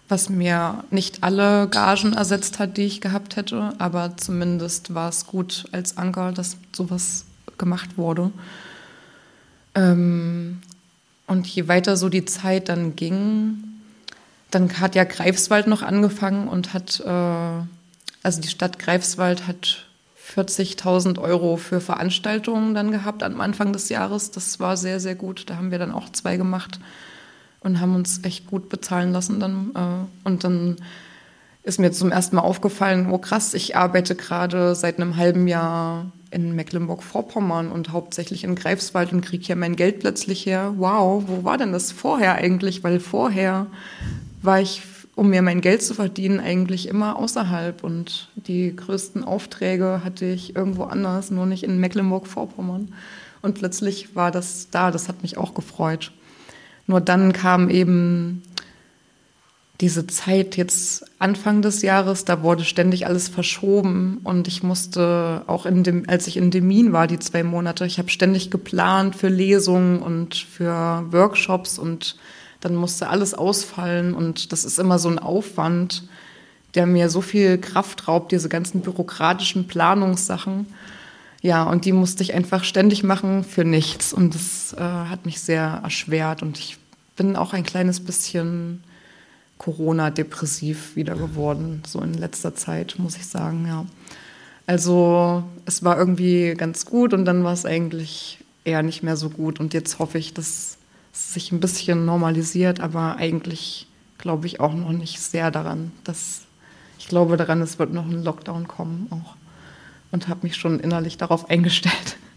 [0.10, 5.28] Was mir nicht alle Gagen ersetzt hat, die ich gehabt hätte, aber zumindest war es
[5.28, 7.26] gut als Anker, dass sowas
[7.58, 8.32] gemacht wurde.
[9.76, 10.62] Ähm,
[11.28, 13.64] und je weiter so die Zeit dann ging,
[14.50, 17.66] dann hat ja Greifswald noch angefangen und hat, äh,
[18.24, 19.88] also die Stadt Greifswald hat
[20.36, 24.32] 40.000 Euro für Veranstaltungen dann gehabt am Anfang des Jahres.
[24.32, 25.50] Das war sehr, sehr gut.
[25.50, 26.80] Da haben wir dann auch zwei gemacht
[27.68, 29.72] und haben uns echt gut bezahlen lassen dann.
[29.76, 30.78] Äh, und dann
[31.64, 36.12] ist mir zum ersten Mal aufgefallen, oh krass, ich arbeite gerade seit einem halben Jahr
[36.32, 40.74] in Mecklenburg-Vorpommern und hauptsächlich in Greifswald und kriege hier mein Geld plötzlich her.
[40.78, 42.84] Wow, wo war denn das vorher eigentlich?
[42.84, 43.68] Weil vorher
[44.42, 44.82] war ich,
[45.16, 50.56] um mir mein Geld zu verdienen, eigentlich immer außerhalb und die größten Aufträge hatte ich
[50.56, 52.94] irgendwo anders, nur nicht in Mecklenburg-Vorpommern.
[53.42, 56.12] Und plötzlich war das da, das hat mich auch gefreut.
[56.88, 58.42] Nur dann kam eben
[59.82, 65.68] diese Zeit jetzt Anfang des Jahres, da wurde ständig alles verschoben und ich musste auch
[65.68, 69.28] in dem, als ich in Demin war, die zwei Monate, ich habe ständig geplant für
[69.28, 72.16] Lesungen und für Workshops und
[72.60, 76.08] dann musste alles ausfallen und das ist immer so ein Aufwand,
[76.74, 80.66] der mir so viel Kraft raubt, diese ganzen bürokratischen Planungssachen.
[81.42, 84.14] Ja, und die musste ich einfach ständig machen für nichts.
[84.14, 86.42] Und das äh, hat mich sehr erschwert.
[86.42, 86.78] Und ich
[87.16, 88.84] bin auch ein kleines bisschen
[89.58, 93.86] Corona-depressiv wieder geworden, so in letzter Zeit, muss ich sagen, ja.
[94.68, 99.30] Also es war irgendwie ganz gut und dann war es eigentlich eher nicht mehr so
[99.30, 99.60] gut.
[99.60, 100.78] Und jetzt hoffe ich, dass
[101.14, 105.92] es sich ein bisschen normalisiert, aber eigentlich glaube ich auch noch nicht sehr daran.
[106.04, 106.42] Dass
[107.00, 109.37] ich glaube daran, es wird noch ein Lockdown kommen auch
[110.12, 112.18] und habe mich schon innerlich darauf eingestellt.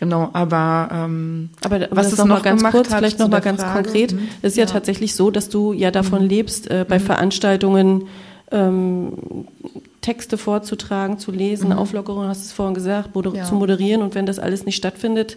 [0.00, 3.82] Genau, aber ähm, aber was es noch, noch ganz kurz, vielleicht noch mal ganz Frage.
[3.82, 4.28] konkret, mhm.
[4.42, 6.28] ist ja, ja, tatsächlich so, dass du ja davon mhm.
[6.28, 7.02] lebst, äh, bei mhm.
[7.02, 8.04] Veranstaltungen
[8.52, 9.14] ähm,
[10.00, 11.78] Texte vorzutragen, zu lesen, mhm.
[11.78, 13.44] Auflockerungen, hast du es vorhin gesagt, moder ja.
[13.44, 15.36] zu moderieren und wenn das alles nicht stattfindet,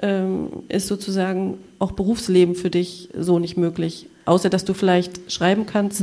[0.00, 5.64] ähm, ist sozusagen auch Berufsleben für dich so nicht möglich, außer dass du vielleicht schreiben
[5.64, 6.02] kannst.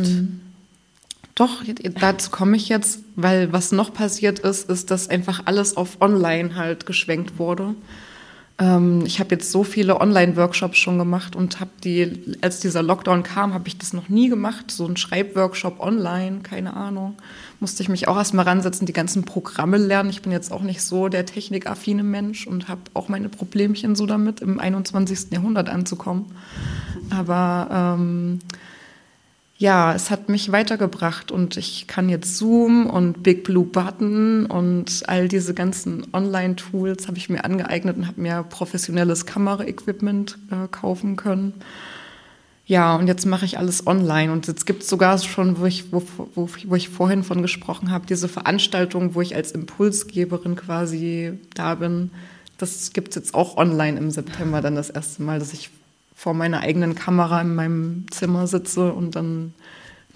[1.39, 1.63] Doch,
[2.01, 6.57] dazu komme ich jetzt, weil was noch passiert ist, ist, dass einfach alles auf Online
[6.57, 7.75] halt geschwenkt wurde.
[8.57, 13.23] Ähm, ich habe jetzt so viele Online-Workshops schon gemacht und habe die, als dieser Lockdown
[13.23, 14.69] kam, habe ich das noch nie gemacht.
[14.69, 17.15] So ein Schreibworkshop online, keine Ahnung.
[17.61, 20.09] Musste ich mich auch erstmal ransetzen, die ganzen Programme lernen.
[20.09, 24.05] Ich bin jetzt auch nicht so der technikaffine Mensch und habe auch meine Problemchen so
[24.05, 25.31] damit, im 21.
[25.31, 26.25] Jahrhundert anzukommen.
[27.11, 28.39] Aber ähm,
[29.59, 35.03] ja, es hat mich weitergebracht und ich kann jetzt Zoom und Big Blue Button und
[35.07, 41.17] all diese ganzen Online-Tools habe ich mir angeeignet und habe mir professionelles Kameraequipment äh, kaufen
[41.17, 41.55] können.
[42.67, 45.91] Ja, und jetzt mache ich alles online und jetzt gibt es sogar schon, wo ich,
[45.91, 46.03] wo,
[46.35, 51.75] wo, wo ich vorhin von gesprochen habe, diese Veranstaltung, wo ich als Impulsgeberin quasi da
[51.75, 52.11] bin.
[52.57, 55.69] Das gibt es jetzt auch online im September dann das erste Mal, dass ich
[56.19, 59.53] vor meiner eigenen Kamera in meinem Zimmer sitze und dann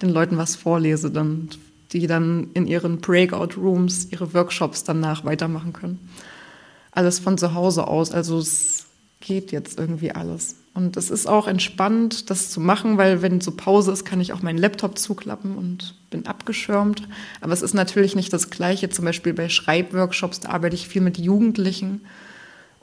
[0.01, 1.47] den Leuten was vorlese, dann,
[1.93, 6.09] die dann in ihren Breakout-Rooms ihre Workshops danach weitermachen können.
[6.91, 8.85] Alles von zu Hause aus, also es
[9.21, 10.57] geht jetzt irgendwie alles.
[10.73, 14.33] Und es ist auch entspannt, das zu machen, weil wenn so Pause ist, kann ich
[14.33, 17.07] auch meinen Laptop zuklappen und bin abgeschirmt.
[17.39, 18.89] Aber es ist natürlich nicht das Gleiche.
[18.89, 22.01] Zum Beispiel bei Schreibworkshops, da arbeite ich viel mit Jugendlichen.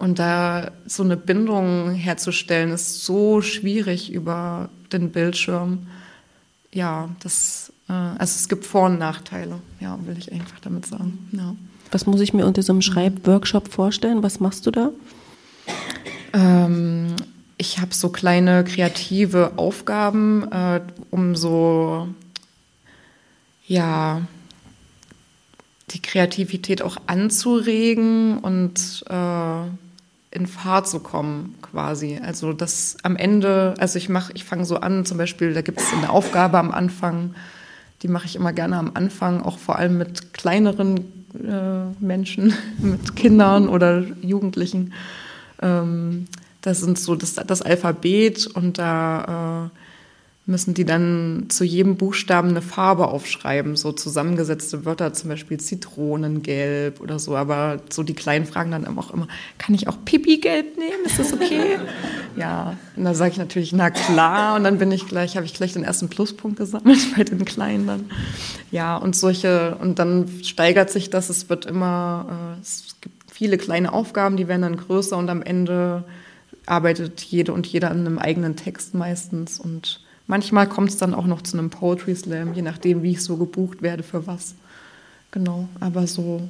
[0.01, 5.89] Und da so eine Bindung herzustellen, ist so schwierig über den Bildschirm.
[6.73, 11.29] Ja, das, äh, also es gibt Vor- und Nachteile, ja, will ich einfach damit sagen.
[11.33, 11.55] Ja.
[11.91, 14.23] Was muss ich mir unter so einem Schreibworkshop vorstellen?
[14.23, 14.91] Was machst du da?
[16.33, 17.15] Ähm,
[17.59, 22.09] ich habe so kleine kreative Aufgaben, äh, um so,
[23.67, 24.23] ja,
[25.91, 29.90] die Kreativität auch anzuregen und äh,
[30.31, 32.21] in Fahrt zu kommen, quasi.
[32.23, 35.81] Also das am Ende, also ich mache, ich fange so an, zum Beispiel, da gibt
[35.81, 37.35] es eine Aufgabe am Anfang,
[38.03, 40.99] Die mache ich immer gerne am Anfang, auch vor allem mit kleineren
[41.35, 44.95] äh, Menschen, mit Kindern oder Jugendlichen.
[45.61, 46.27] Ähm,
[46.63, 49.80] das sind so das, das Alphabet und da äh,
[50.51, 57.01] müssen die dann zu jedem Buchstaben eine Farbe aufschreiben, so zusammengesetzte Wörter, zum Beispiel Zitronengelb
[57.01, 57.37] oder so.
[57.37, 61.05] Aber so die Kleinen fragen dann auch immer, kann ich auch Pipi-Gelb nehmen?
[61.07, 61.79] Ist das okay?
[62.37, 64.57] ja, und dann sage ich natürlich, na klar.
[64.57, 67.87] Und dann bin ich gleich, habe ich gleich den ersten Pluspunkt gesammelt bei den Kleinen
[67.87, 68.11] dann.
[68.71, 73.57] Ja, und solche, und dann steigert sich das, es wird immer, äh, es gibt viele
[73.57, 76.05] kleine Aufgaben, die werden dann größer und am Ende
[76.67, 81.27] arbeitet jede und jeder an einem eigenen Text meistens und Manchmal kommt es dann auch
[81.27, 84.55] noch zu einem Poetry Slam, je nachdem, wie ich so gebucht werde für was.
[85.33, 86.49] Genau, aber so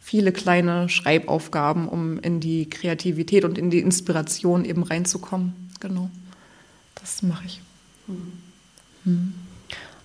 [0.00, 5.54] viele kleine Schreibaufgaben, um in die Kreativität und in die Inspiration eben reinzukommen.
[5.78, 6.10] Genau,
[6.96, 7.60] das mache ich.
[9.04, 9.34] Mhm.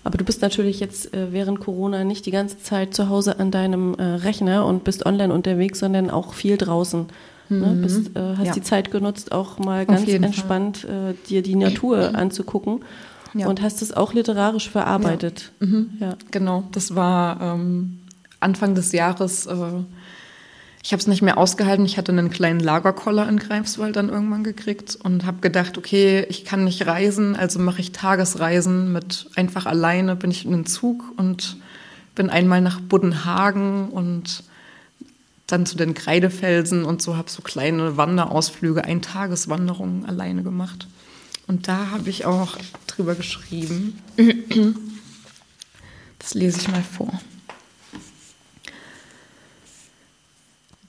[0.04, 3.50] Aber du bist natürlich jetzt äh, während Corona nicht die ganze Zeit zu Hause an
[3.50, 7.06] deinem äh, Rechner und bist online unterwegs, sondern auch viel draußen.
[7.50, 7.66] Ne?
[7.66, 7.82] Mhm.
[7.82, 8.52] Bist, äh, hast ja.
[8.52, 12.80] die Zeit genutzt, auch mal ganz entspannt äh, dir die Natur anzugucken.
[13.34, 13.46] Ja.
[13.46, 15.52] Und hast es auch literarisch verarbeitet.
[15.60, 15.66] Ja.
[15.66, 15.90] Mhm.
[16.00, 16.16] ja.
[16.30, 18.00] Genau, das war ähm,
[18.40, 19.46] Anfang des Jahres.
[19.46, 19.84] Äh,
[20.82, 21.84] ich habe es nicht mehr ausgehalten.
[21.84, 26.44] Ich hatte einen kleinen Lagerkoller in Greifswald dann irgendwann gekriegt und habe gedacht, okay, ich
[26.44, 31.04] kann nicht reisen, also mache ich Tagesreisen mit einfach alleine bin ich in den Zug
[31.16, 31.58] und
[32.14, 34.42] bin einmal nach Buddenhagen und
[35.52, 40.88] dann zu den Kreidefelsen und so habe so kleine Wanderausflüge, Eintageswanderungen alleine gemacht.
[41.46, 43.98] Und da habe ich auch drüber geschrieben.
[46.18, 47.12] Das lese ich mal vor.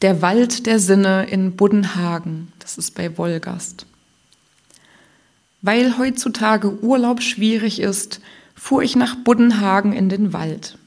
[0.01, 3.85] Der Wald der Sinne in Buddenhagen, das ist bei Wolgast.
[5.61, 8.19] Weil heutzutage Urlaub schwierig ist,
[8.55, 10.77] fuhr ich nach Buddenhagen in den Wald.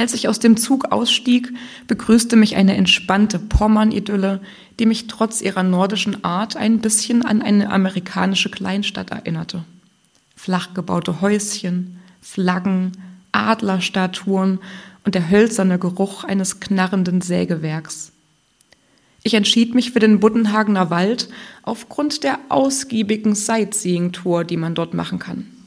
[0.00, 1.52] Als ich aus dem Zug ausstieg,
[1.86, 4.40] begrüßte mich eine entspannte Pommern-Idylle,
[4.78, 9.62] die mich trotz ihrer nordischen Art ein bisschen an eine amerikanische Kleinstadt erinnerte.
[10.34, 12.92] Flach gebaute Häuschen, Flaggen,
[13.32, 14.60] Adlerstatuen
[15.04, 18.12] und der hölzerne Geruch eines knarrenden Sägewerks.
[19.22, 21.28] Ich entschied mich für den Buddenhagener Wald
[21.62, 25.59] aufgrund der ausgiebigen Sightseeing-Tour, die man dort machen kann.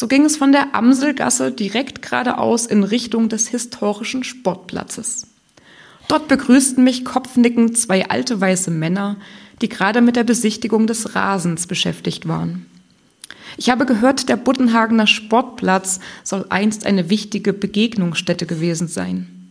[0.00, 5.26] So ging es von der Amselgasse direkt geradeaus in Richtung des historischen Sportplatzes.
[6.06, 9.16] Dort begrüßten mich kopfnickend zwei alte weiße Männer,
[9.60, 12.66] die gerade mit der Besichtigung des Rasens beschäftigt waren.
[13.56, 19.50] Ich habe gehört, der Buttenhagener Sportplatz soll einst eine wichtige Begegnungsstätte gewesen sein.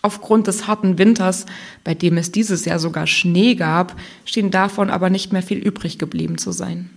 [0.00, 1.44] Aufgrund des harten Winters,
[1.82, 5.98] bei dem es dieses Jahr sogar Schnee gab, schien davon aber nicht mehr viel übrig
[5.98, 6.88] geblieben zu sein.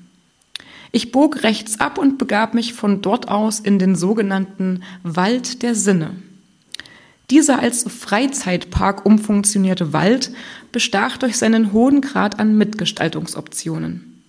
[0.91, 5.75] Ich bog rechts ab und begab mich von dort aus in den sogenannten Wald der
[5.75, 6.11] Sinne.
[7.29, 10.31] Dieser als Freizeitpark umfunktionierte Wald
[10.73, 14.21] bestach durch seinen hohen Grad an Mitgestaltungsoptionen.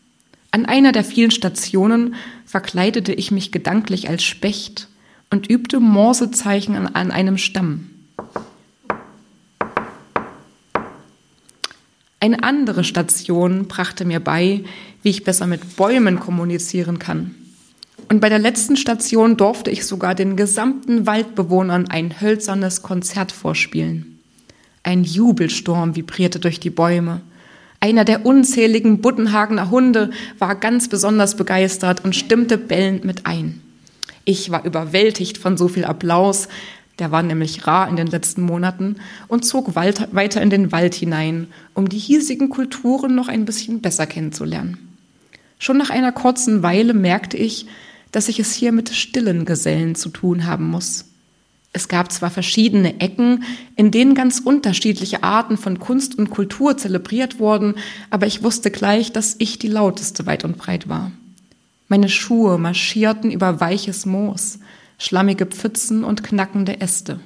[0.52, 2.14] An einer der vielen Stationen
[2.46, 4.86] verkleidete ich mich gedanklich als Specht
[5.30, 7.91] und übte Morsezeichen an, einem Stamm.
[12.22, 14.62] Eine andere Station brachte mir bei,
[15.02, 17.34] wie ich besser mit Bäumen kommunizieren kann.
[18.08, 24.20] Und bei der letzten Station durfte ich sogar den gesamten Waldbewohnern ein hölzernes Konzert vorspielen.
[24.84, 27.22] Ein Jubelsturm vibrierte durch die Bäume.
[27.80, 33.60] Einer der unzähligen Buttenhagener Hunde war ganz besonders begeistert und stimmte bellend mit ein.
[34.24, 36.46] Ich war überwältigt von so viel Applaus,
[36.98, 38.96] der war nämlich rar in den letzten Monaten
[39.28, 44.06] und zog weiter in den Wald hinein, um die hiesigen Kulturen noch ein bisschen besser
[44.06, 44.96] kennenzulernen.
[45.58, 47.66] Schon nach einer kurzen Weile merkte ich,
[48.10, 51.06] dass ich es hier mit stillen Gesellen zu tun haben muss.
[51.72, 53.44] Es gab zwar verschiedene Ecken,
[53.76, 57.76] in denen ganz unterschiedliche Arten von Kunst und Kultur zelebriert wurden,
[58.10, 61.10] aber ich wusste gleich, dass ich die lauteste weit und breit war.
[61.88, 64.58] Meine Schuhe marschierten über weiches Moos,
[65.02, 67.18] schlammige Pfützen und knackende Äste.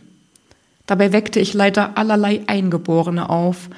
[0.86, 3.68] Dabei weckte ich leider allerlei Eingeborene auf,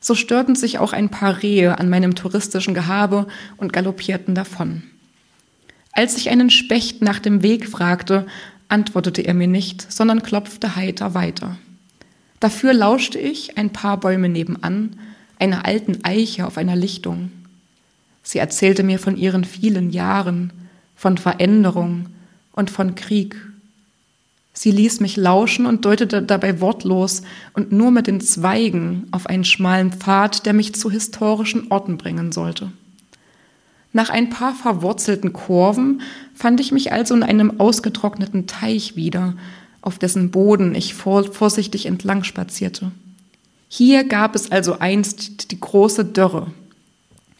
[0.00, 3.26] so störten sich auch ein paar Rehe an meinem touristischen Gehabe
[3.58, 4.84] und galoppierten davon.
[5.92, 8.26] Als ich einen Specht nach dem Weg fragte,
[8.68, 11.58] antwortete er mir nicht, sondern klopfte heiter weiter.
[12.40, 14.96] Dafür lauschte ich ein paar Bäume nebenan,
[15.38, 17.30] einer alten Eiche auf einer Lichtung.
[18.22, 20.52] Sie erzählte mir von ihren vielen Jahren,
[20.96, 22.06] von Veränderung
[22.52, 23.36] und von Krieg
[24.54, 27.22] Sie ließ mich lauschen und deutete dabei wortlos
[27.54, 32.32] und nur mit den Zweigen auf einen schmalen Pfad, der mich zu historischen Orten bringen
[32.32, 32.70] sollte.
[33.94, 36.02] Nach ein paar verwurzelten Kurven
[36.34, 39.34] fand ich mich also in einem ausgetrockneten Teich wieder,
[39.80, 42.92] auf dessen Boden ich vorsichtig entlang spazierte.
[43.68, 46.52] Hier gab es also einst die große Dürre.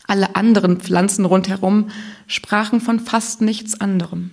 [0.06, 1.88] Alle anderen Pflanzen rundherum
[2.26, 4.30] sprachen von fast nichts anderem.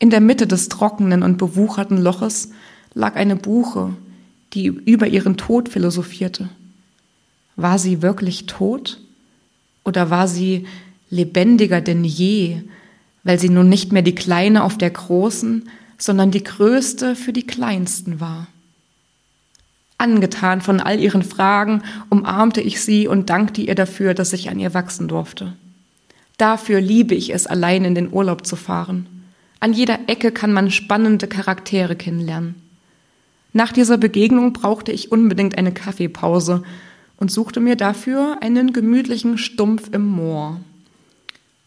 [0.00, 2.52] In der Mitte des trockenen und bewucherten Loches
[2.94, 3.94] lag eine Buche,
[4.54, 6.48] die über ihren Tod philosophierte.
[7.54, 8.98] War sie wirklich tot?
[9.84, 10.66] Oder war sie
[11.10, 12.62] lebendiger denn je,
[13.24, 17.46] weil sie nun nicht mehr die Kleine auf der Großen, sondern die Größte für die
[17.46, 18.46] Kleinsten war?
[19.98, 24.58] Angetan von all ihren Fragen, umarmte ich sie und dankte ihr dafür, dass ich an
[24.58, 25.52] ihr wachsen durfte.
[26.38, 29.19] Dafür liebe ich es, allein in den Urlaub zu fahren.
[29.60, 32.54] An jeder Ecke kann man spannende Charaktere kennenlernen.
[33.52, 36.62] Nach dieser Begegnung brauchte ich unbedingt eine Kaffeepause
[37.18, 40.60] und suchte mir dafür einen gemütlichen Stumpf im Moor.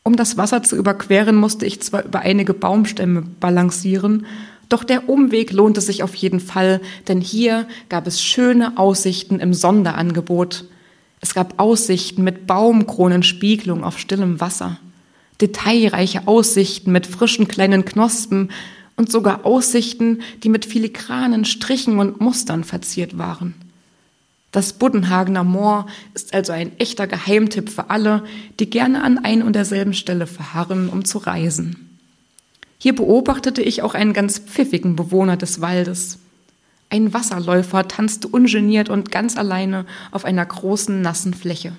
[0.02, 4.26] Um das Wasser zu überqueren, musste ich zwar über einige Baumstämme balancieren,
[4.70, 9.54] doch der Umweg lohnte sich auf jeden Fall, denn hier gab es schöne Aussichten im
[9.54, 10.66] Sonderangebot.
[11.22, 14.80] Es gab Aussichten mit Baumkronenspiegelung auf stillem Wasser,
[15.44, 18.50] detailreiche Aussichten mit frischen kleinen Knospen
[18.96, 23.54] und sogar Aussichten, die mit filigranen Strichen und Mustern verziert waren.
[24.54, 28.24] Das Buddenhagener Moor ist also ein echter Geheimtipp für alle,
[28.60, 31.98] die gerne an ein und derselben Stelle verharren, um zu reisen.
[32.78, 36.20] Hier beobachtete ich auch einen ganz pfiffigen Bewohner des Waldes.
[36.90, 41.74] Ein Wasserläufer tanzte ungeniert und ganz alleine auf einer großen nassen Fläche.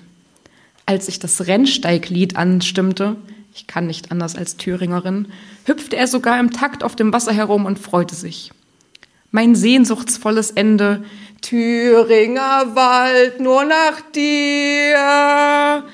[0.85, 3.15] Als ich das Rennsteiglied anstimmte,
[3.55, 5.29] ich kann nicht anders als Thüringerin,
[5.63, 8.51] hüpfte er sogar im Takt auf dem Wasser herum und freute sich.
[9.31, 11.05] Mein sehnsuchtsvolles Ende,
[11.41, 15.85] Thüringer Wald, nur nach dir,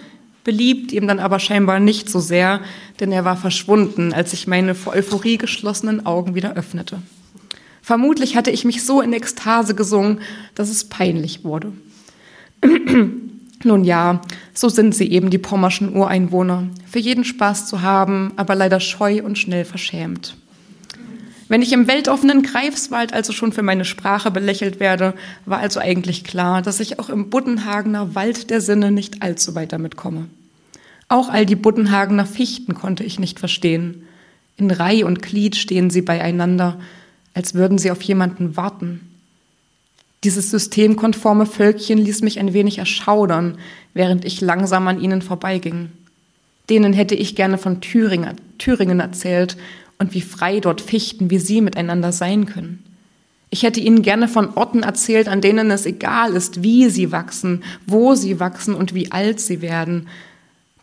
[0.43, 2.61] beliebt ihm dann aber scheinbar nicht so sehr,
[2.99, 6.99] denn er war verschwunden, als ich meine vor Euphorie geschlossenen Augen wieder öffnete.
[7.83, 10.21] Vermutlich hatte ich mich so in Ekstase gesungen,
[10.55, 11.73] dass es peinlich wurde.
[13.63, 14.21] Nun ja,
[14.53, 19.23] so sind sie eben die pommerschen Ureinwohner, für jeden Spaß zu haben, aber leider scheu
[19.23, 20.35] und schnell verschämt.
[21.51, 25.13] Wenn ich im weltoffenen Greifswald also schon für meine Sprache belächelt werde,
[25.45, 29.73] war also eigentlich klar, dass ich auch im Buddenhagener Wald der Sinne nicht allzu weit
[29.73, 30.27] damit komme.
[31.09, 34.03] Auch all die Buddenhagener Fichten konnte ich nicht verstehen.
[34.55, 36.79] In Reih und Glied stehen sie beieinander,
[37.33, 39.10] als würden sie auf jemanden warten.
[40.23, 43.57] Dieses systemkonforme Völkchen ließ mich ein wenig erschaudern,
[43.93, 45.89] während ich langsam an ihnen vorbeiging.
[46.69, 49.57] Denen hätte ich gerne von Thüringen, Thüringen erzählt
[49.97, 52.83] und wie frei dort Fichten wie sie miteinander sein können.
[53.49, 57.63] Ich hätte ihnen gerne von Orten erzählt, an denen es egal ist, wie sie wachsen,
[57.85, 60.07] wo sie wachsen und wie alt sie werden.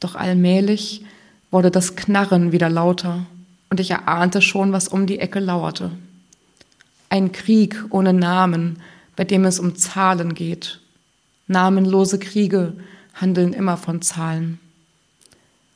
[0.01, 1.03] Doch allmählich
[1.51, 3.25] wurde das Knarren wieder lauter
[3.71, 5.93] und ich erahnte schon, was um die Ecke lauerte.
[7.09, 8.81] Ein Krieg ohne Namen,
[9.19, 10.79] bei dem es um Zahlen geht.
[11.49, 12.75] Namenlose Kriege
[13.15, 14.61] handeln immer von Zahlen.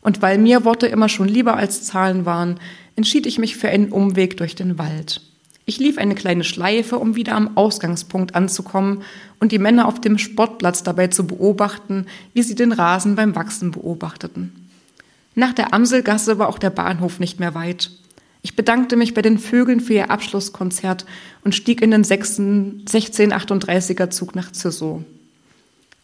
[0.01, 2.61] Und weil mir Worte immer schon lieber als Zahlen waren,
[2.95, 5.23] entschied ich mich für einen Umweg durch den Wald.
[5.65, 9.03] Ich lief eine kleine Schleife, um wieder am Ausgangspunkt anzukommen
[9.41, 13.73] und die Männer auf dem Sportplatz dabei zu beobachten, wie sie den Rasen beim Wachsen
[13.73, 14.71] beobachteten.
[15.35, 17.91] Nach der Amselgasse war auch der Bahnhof nicht mehr weit.
[18.43, 21.07] Ich bedankte mich bei den Vögeln für ihr Abschlusskonzert
[21.45, 25.03] und stieg in den 1638er Zug nach Züssow.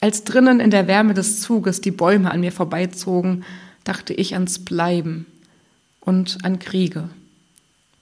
[0.01, 3.45] Als drinnen in der Wärme des Zuges die Bäume an mir vorbeizogen,
[3.83, 5.27] dachte ich ans Bleiben
[6.01, 7.09] und an Kriege.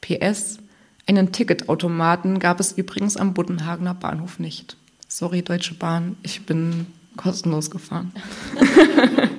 [0.03, 0.59] PS,
[1.07, 4.77] einen Ticketautomaten gab es übrigens am Buddenhagener Bahnhof nicht.
[5.09, 8.13] Sorry, Deutsche Bahn, ich bin kostenlos gefahren.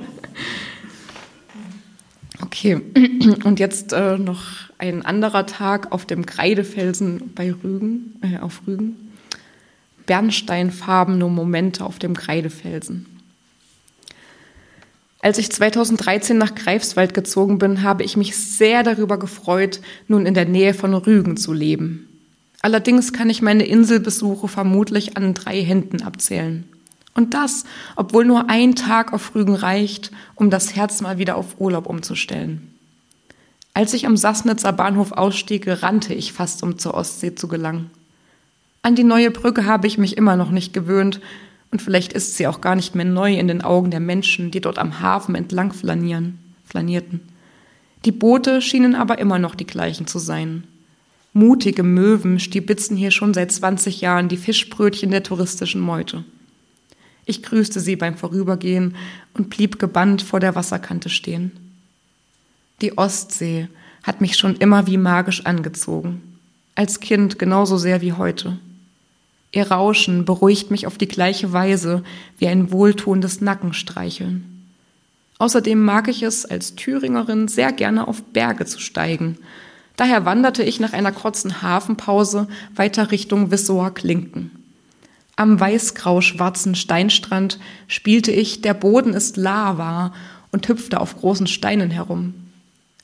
[2.48, 2.76] okay,
[3.44, 4.42] und jetzt äh, noch
[4.78, 8.96] ein anderer Tag auf dem Kreidefelsen bei Rügen, äh, auf Rügen.
[10.06, 13.06] Bernsteinfarbene Momente auf dem Kreidefelsen.
[15.20, 20.34] Als ich 2013 nach Greifswald gezogen bin, habe ich mich sehr darüber gefreut, nun in
[20.34, 22.08] der Nähe von Rügen zu leben.
[22.62, 26.64] Allerdings kann ich meine Inselbesuche vermutlich an drei Händen abzählen.
[27.18, 27.66] Und das,
[27.96, 32.76] obwohl nur ein Tag auf Rügen reicht, um das Herz mal wieder auf Urlaub umzustellen.
[33.74, 37.90] Als ich am Sassnitzer Bahnhof ausstieg, rannte ich fast, um zur Ostsee zu gelangen.
[38.84, 41.20] An die neue Brücke habe ich mich immer noch nicht gewöhnt,
[41.72, 44.62] und vielleicht ist sie auch gar nicht mehr neu in den Augen der Menschen, die
[44.62, 47.22] dort am Hafen entlang flanieren, flanierten.
[48.06, 50.66] Die Boote schienen aber immer noch die gleichen zu sein.
[51.34, 56.24] Mutige Möwen stibitzen hier schon seit 20 Jahren die Fischbrötchen der touristischen Meute.
[57.30, 58.96] Ich grüßte sie beim Vorübergehen
[59.34, 61.52] und blieb gebannt vor der Wasserkante stehen.
[62.82, 63.68] Die Ostsee
[64.02, 66.22] hat mich schon immer wie magisch angezogen.
[66.76, 68.58] Als Kind genauso sehr wie heute.
[69.52, 72.02] Ihr Rauschen beruhigt mich auf die gleiche Weise
[72.38, 74.64] wie ein wohltuendes Nackenstreicheln.
[75.38, 79.38] Außerdem mag ich es als Thüringerin sehr gerne auf Berge zu steigen.
[79.98, 84.57] Daher wanderte ich nach einer kurzen Hafenpause weiter Richtung Wissower Klinken.
[85.38, 90.12] Am weißgrau-schwarzen Steinstrand spielte ich Der Boden ist Lava
[90.52, 92.34] und hüpfte auf großen Steinen herum.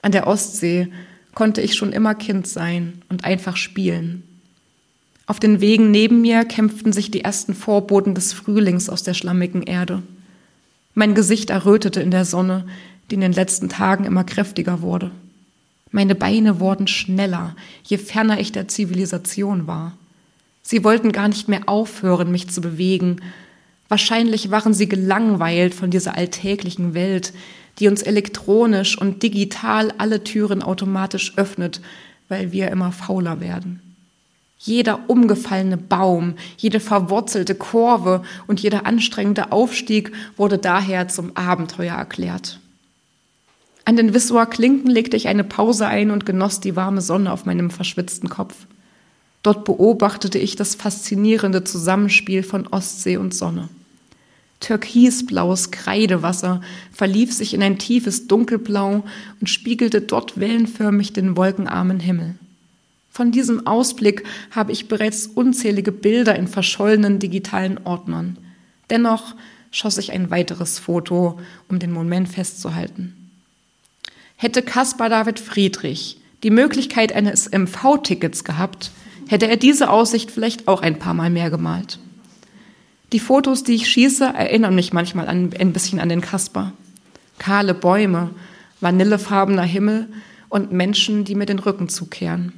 [0.01, 0.87] An der Ostsee
[1.35, 4.23] konnte ich schon immer Kind sein und einfach spielen.
[5.27, 9.61] Auf den Wegen neben mir kämpften sich die ersten Vorboten des Frühlings aus der schlammigen
[9.61, 10.01] Erde.
[10.95, 12.65] Mein Gesicht errötete in der Sonne,
[13.11, 15.11] die in den letzten Tagen immer kräftiger wurde.
[15.91, 19.95] Meine Beine wurden schneller, je ferner ich der Zivilisation war.
[20.63, 23.17] Sie wollten gar nicht mehr aufhören, mich zu bewegen.
[23.89, 27.33] Wahrscheinlich waren sie gelangweilt von dieser alltäglichen Welt,
[27.79, 31.81] die uns elektronisch und digital alle Türen automatisch öffnet,
[32.29, 33.81] weil wir immer fauler werden.
[34.57, 42.61] Jeder umgefallene Baum, jede verwurzelte Kurve und jeder anstrengende Aufstieg wurde daher zum Abenteuer erklärt.
[43.83, 47.45] An den Wissower Klinken legte ich eine Pause ein und genoss die warme Sonne auf
[47.45, 48.55] meinem verschwitzten Kopf.
[49.43, 53.69] Dort beobachtete ich das faszinierende Zusammenspiel von Ostsee und Sonne.
[54.61, 56.61] Türkisblaues Kreidewasser
[56.93, 59.03] verlief sich in ein tiefes Dunkelblau
[59.41, 62.35] und spiegelte dort wellenförmig den wolkenarmen Himmel.
[63.11, 68.37] Von diesem Ausblick habe ich bereits unzählige Bilder in verschollenen digitalen Ordnern.
[68.89, 69.35] Dennoch
[69.69, 73.29] schoss ich ein weiteres Foto, um den Moment festzuhalten.
[74.37, 78.91] Hätte Caspar David Friedrich die Möglichkeit eines MV-Tickets gehabt,
[79.27, 81.99] hätte er diese Aussicht vielleicht auch ein paar Mal mehr gemalt.
[83.11, 86.73] Die Fotos, die ich schieße, erinnern mich manchmal an, ein bisschen an den Caspar.
[87.37, 88.31] Kahle Bäume,
[88.81, 90.07] vanillefarbener Himmel
[90.49, 92.53] und Menschen, die mir den Rücken zukehren.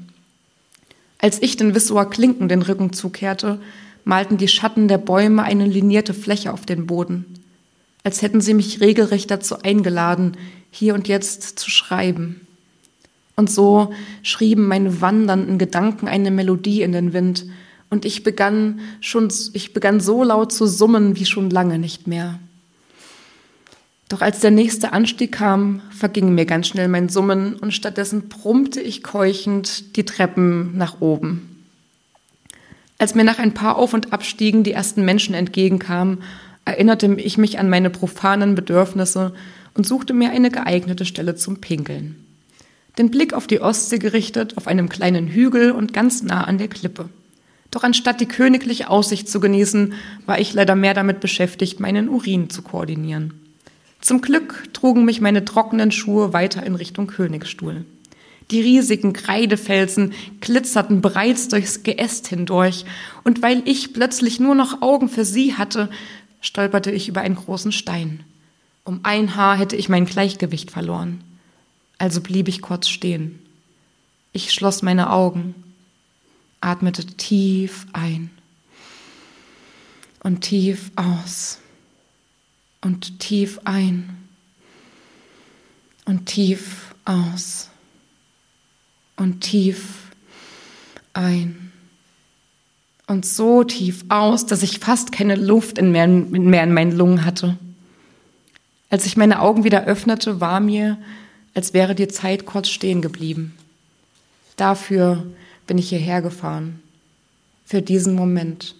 [1.20, 3.60] Als ich den Wissower Klinken den Rücken zukehrte,
[4.04, 7.26] malten die Schatten der Bäume eine linierte Fläche auf den Boden,
[8.04, 10.38] als hätten sie mich regelrecht dazu eingeladen,
[10.72, 12.45] hier und jetzt zu schreiben.
[13.36, 17.46] Und so schrieben meine wandernden Gedanken eine Melodie in den Wind,
[17.90, 22.40] und ich begann schon, ich begann so laut zu summen wie schon lange nicht mehr.
[24.10, 28.82] Doch als der nächste Anstieg kam, verging mir ganz schnell mein Summen und stattdessen brummte
[28.82, 31.64] ich keuchend die Treppen nach oben.
[32.98, 36.20] Als mir nach ein paar Auf- und Abstiegen die ersten Menschen entgegenkamen,
[36.66, 39.34] erinnerte ich mich an meine profanen Bedürfnisse
[39.74, 42.25] und suchte mir eine geeignete Stelle zum Pinkeln.
[42.98, 46.70] Den Blick auf die Ostsee gerichtet, auf einem kleinen Hügel und ganz nah an der
[46.70, 47.10] Klippe.
[47.72, 49.94] Doch anstatt die königliche Aussicht zu genießen,
[50.26, 53.34] war ich leider mehr damit beschäftigt, meinen Urin zu koordinieren.
[54.00, 57.84] Zum Glück trugen mich meine trockenen Schuhe weiter in Richtung Königsstuhl.
[58.52, 62.86] Die riesigen Kreidefelsen glitzerten bereits durchs Geäst hindurch,
[63.24, 65.90] und weil ich plötzlich nur noch Augen für sie hatte,
[66.42, 68.24] stolperte ich über einen großen Stein.
[68.84, 71.22] Um ein Haar hätte ich mein Gleichgewicht verloren.
[71.98, 73.40] Also blieb ich kurz stehen.
[74.34, 75.56] Ich schloss meine Augen,
[76.60, 78.30] atmete tief ein
[80.24, 81.60] und tief aus
[82.82, 84.18] und tief ein
[86.06, 87.70] und tief aus
[89.16, 90.12] und tief
[91.14, 91.72] ein
[93.08, 97.24] und so tief aus, dass ich fast keine Luft in mehr, mehr in meinen Lungen
[97.24, 97.58] hatte.
[98.90, 100.98] Als ich meine Augen wieder öffnete, war mir,
[101.56, 103.58] als wäre die Zeit kurz stehen geblieben.
[104.58, 105.26] Dafür
[105.66, 106.82] bin ich hierher gefahren.
[107.66, 108.76] Für diesen Moment.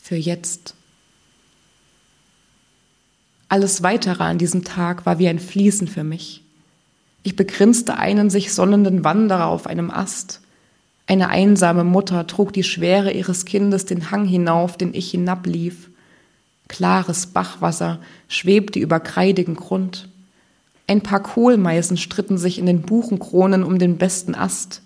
[0.00, 0.74] Für jetzt.
[3.48, 6.42] Alles Weitere an diesem Tag war wie ein Fließen für mich.
[7.22, 10.40] Ich begrinste einen sich sonnenden Wanderer auf einem Ast.
[11.06, 15.90] Eine einsame Mutter trug die Schwere ihres Kindes den Hang hinauf, den ich hinablief.
[16.68, 20.08] Klares Bachwasser schwebte über kreidigen Grund.
[20.90, 24.82] Ein paar Kohlmeisen stritten sich in den Buchenkronen um den besten Ast.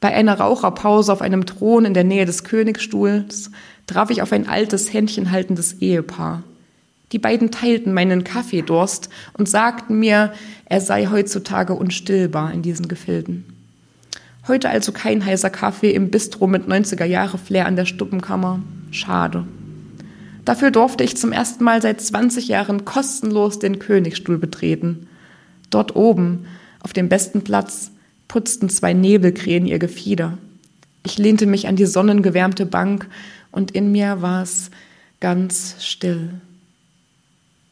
[0.00, 3.52] Bei einer Raucherpause auf einem Thron in der Nähe des Königsstuhls
[3.86, 6.42] traf ich auf ein altes, händchenhaltendes Ehepaar.
[7.12, 10.32] Die beiden teilten meinen Kaffeedurst und sagten mir,
[10.64, 13.44] er sei heutzutage unstillbar in diesen Gefilden.
[14.48, 18.64] Heute also kein heißer Kaffee im Bistro mit 90er Jahre Flair an der Stuppenkammer.
[18.90, 19.46] Schade.
[20.44, 25.08] Dafür durfte ich zum ersten Mal seit 20 Jahren kostenlos den Königsstuhl betreten.
[25.70, 26.46] Dort oben,
[26.80, 27.92] auf dem besten Platz,
[28.28, 30.38] putzten zwei Nebelkrähen ihr Gefieder.
[31.02, 33.08] Ich lehnte mich an die sonnengewärmte Bank
[33.52, 34.70] und in mir war es
[35.20, 36.30] ganz still.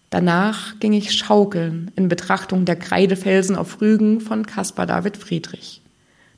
[0.09, 5.82] Danach ging ich schaukeln in Betrachtung der Kreidefelsen auf Rügen von Caspar David Friedrich.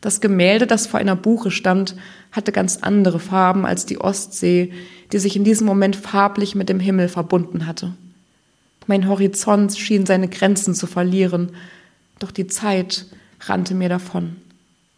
[0.05, 1.97] Das Gemälde, das vor einer Buche stand,
[2.31, 4.71] hatte ganz andere Farben als die Ostsee,
[5.13, 7.95] die sich in diesem Moment farblich mit dem Himmel verbunden hatte.
[8.87, 11.53] Mein Horizont schien seine Grenzen zu verlieren,
[12.19, 13.07] doch die Zeit
[13.41, 14.37] rannte mir davon.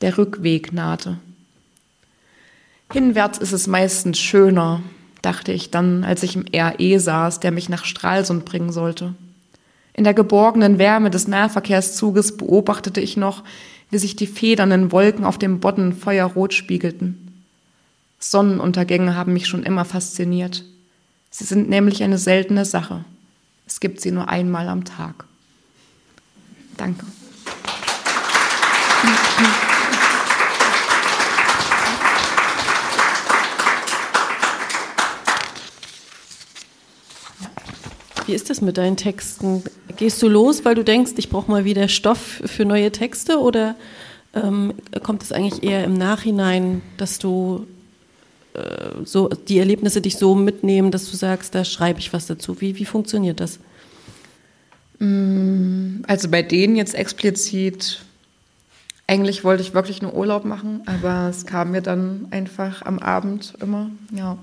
[0.01, 1.19] Der Rückweg nahte.
[2.93, 4.83] Hinwärts ist es meistens schöner,
[5.23, 9.15] dachte ich dann, als ich im RE saß, der mich nach Stralsund bringen sollte.
[9.93, 13.45] In der geborgenen Wärme des Nahverkehrszuges beobachtete ich noch,
[13.91, 17.45] wie sich die federnden Wolken auf dem Bodden feuerrot spiegelten.
[18.19, 20.65] Sonnenuntergänge haben mich schon immer fasziniert.
[21.31, 23.05] Sie sind nämlich eine seltene Sache.
[23.67, 25.27] Es gibt sie nur einmal am Tag.
[26.77, 27.05] Danke.
[38.27, 39.63] Wie ist das mit deinen Texten?
[39.97, 43.77] Gehst du los, weil du denkst, ich brauche mal wieder Stoff für neue Texte oder
[44.35, 47.67] ähm, kommt es eigentlich eher im Nachhinein, dass du
[48.55, 52.61] äh, so die Erlebnisse dich so mitnehmen, dass du sagst, da schreibe ich was dazu?
[52.61, 53.61] Wie, wie funktioniert das?
[54.99, 58.01] Mm, also bei denen jetzt explizit,
[59.07, 63.55] eigentlich wollte ich wirklich nur Urlaub machen, aber es kam mir dann einfach am Abend
[63.61, 64.37] immer, ja.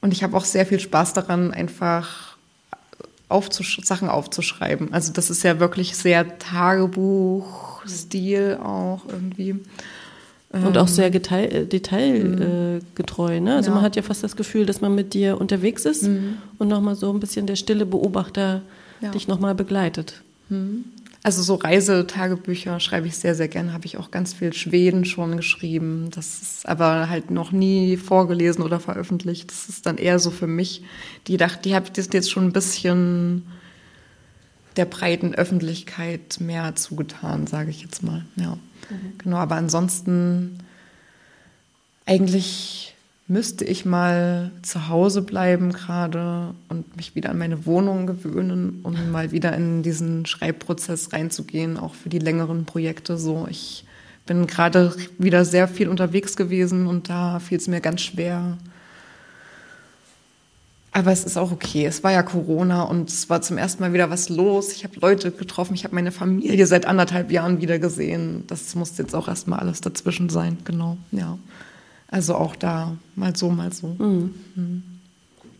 [0.00, 2.31] Und ich habe auch sehr viel Spaß daran, einfach
[3.32, 4.92] aufzusch Sachen aufzuschreiben.
[4.92, 9.56] Also das ist ja wirklich sehr Tagebuch-Stil auch irgendwie.
[10.52, 13.40] Und auch sehr äh, detailgetreu.
[13.40, 13.56] Ne?
[13.56, 13.74] Also ja.
[13.74, 16.36] man hat ja fast das Gefühl, dass man mit dir unterwegs ist mhm.
[16.58, 18.60] und nochmal so ein bisschen der stille Beobachter
[19.00, 19.10] ja.
[19.12, 20.20] dich nochmal begleitet.
[20.50, 20.84] Mhm.
[21.24, 23.72] Also so Reisetagebücher schreibe ich sehr, sehr gerne.
[23.72, 26.10] Habe ich auch ganz viel Schweden schon geschrieben.
[26.10, 29.50] Das ist aber halt noch nie vorgelesen oder veröffentlicht.
[29.50, 30.82] Das ist dann eher so für mich.
[31.28, 33.46] Die dachte, die habe ich jetzt schon ein bisschen
[34.76, 38.24] der breiten Öffentlichkeit mehr zugetan, sage ich jetzt mal.
[38.34, 38.58] Ja,
[38.90, 39.18] mhm.
[39.18, 39.36] genau.
[39.36, 40.58] Aber ansonsten
[42.04, 42.91] eigentlich
[43.32, 48.94] müsste ich mal zu Hause bleiben gerade und mich wieder an meine Wohnung gewöhnen, um
[49.10, 53.16] mal wieder in diesen Schreibprozess reinzugehen, auch für die längeren Projekte.
[53.16, 53.86] So, ich
[54.26, 58.58] bin gerade wieder sehr viel unterwegs gewesen und da fiel es mir ganz schwer.
[60.94, 61.86] Aber es ist auch okay.
[61.86, 64.72] Es war ja Corona und es war zum ersten Mal wieder was los.
[64.72, 68.44] Ich habe Leute getroffen, ich habe meine Familie seit anderthalb Jahren wieder gesehen.
[68.46, 71.38] Das muss jetzt auch erstmal alles dazwischen sein, genau, ja.
[72.12, 73.96] Also auch da mal so, mal so.
[73.98, 74.34] Mhm.
[74.54, 74.82] Mhm.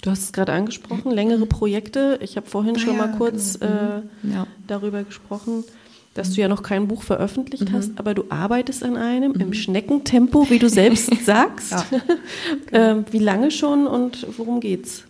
[0.02, 2.18] Du hast es gerade angesprochen, längere Projekte.
[2.22, 3.72] Ich habe vorhin ah, schon ja, mal kurz genau.
[3.72, 4.32] äh, mhm.
[4.32, 4.46] ja.
[4.66, 5.64] darüber gesprochen,
[6.12, 7.72] dass du ja noch kein Buch veröffentlicht mhm.
[7.72, 9.54] hast, aber du arbeitest an einem im mhm.
[9.54, 11.72] Schneckentempo, wie du selbst sagst.
[11.72, 11.84] Ja.
[12.66, 13.04] Genau.
[13.12, 15.04] wie lange schon und worum geht's?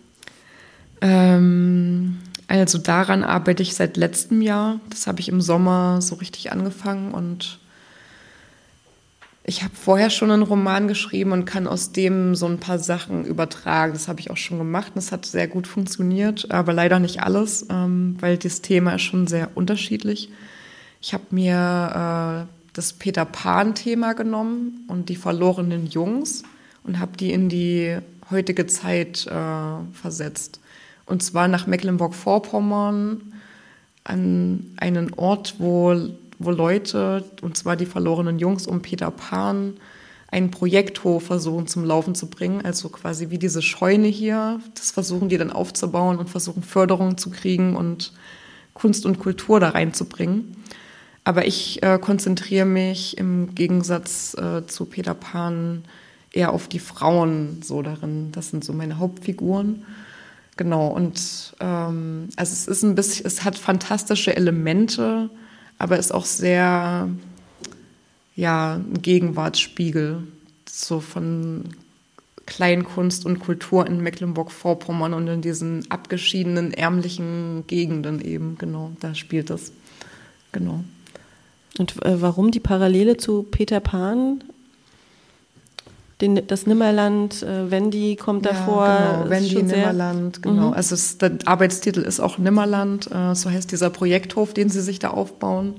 [1.01, 4.79] Ähm, also daran arbeite ich seit letztem Jahr.
[4.89, 7.59] Das habe ich im Sommer so richtig angefangen und
[9.45, 13.25] ich habe vorher schon einen Roman geschrieben und kann aus dem so ein paar Sachen
[13.25, 13.91] übertragen.
[13.91, 17.21] Das habe ich auch schon gemacht und das hat sehr gut funktioniert, aber leider nicht
[17.21, 20.29] alles, ähm, weil das Thema ist schon sehr unterschiedlich.
[21.01, 26.43] Ich habe mir äh, das Peter Pan-Thema genommen und die verlorenen Jungs
[26.85, 27.97] und habe die in die
[28.31, 30.61] heutige Zeit äh, versetzt.
[31.05, 33.33] Und zwar nach Mecklenburg-Vorpommern
[34.05, 35.93] an einen Ort, wo
[36.45, 39.75] wo Leute, und zwar die verlorenen Jungs um Peter Pan,
[40.33, 44.59] einen Projekthof versuchen zum Laufen zu bringen, also quasi wie diese Scheune hier.
[44.73, 48.13] Das versuchen die dann aufzubauen und versuchen Förderung zu kriegen und
[48.73, 50.57] Kunst und Kultur da reinzubringen.
[51.23, 55.83] Aber ich äh, konzentriere mich im Gegensatz äh, zu Peter Pan
[56.31, 58.31] eher auf die Frauen so darin.
[58.31, 59.85] Das sind so meine Hauptfiguren.
[60.57, 65.29] Genau, und ähm, also es ist ein bisschen, es hat fantastische Elemente,
[65.83, 67.09] aber ist auch sehr,
[68.37, 70.23] ja, ein Gegenwartsspiegel,
[70.65, 71.75] so von
[72.45, 79.49] Kleinkunst und Kultur in Mecklenburg-Vorpommern und in diesen abgeschiedenen, ärmlichen Gegenden eben, genau, da spielt
[79.49, 79.73] das,
[80.53, 80.85] genau.
[81.77, 84.41] Und äh, warum die Parallele zu Peter Pan?
[86.21, 88.85] Den, das Nimmerland, äh, Wendy kommt ja, davor.
[88.85, 90.67] Genau, Wendy, Nimmerland, genau.
[90.67, 90.73] Mhm.
[90.73, 94.99] Also es, der Arbeitstitel ist auch Nimmerland, äh, so heißt dieser Projekthof, den sie sich
[94.99, 95.75] da aufbauen.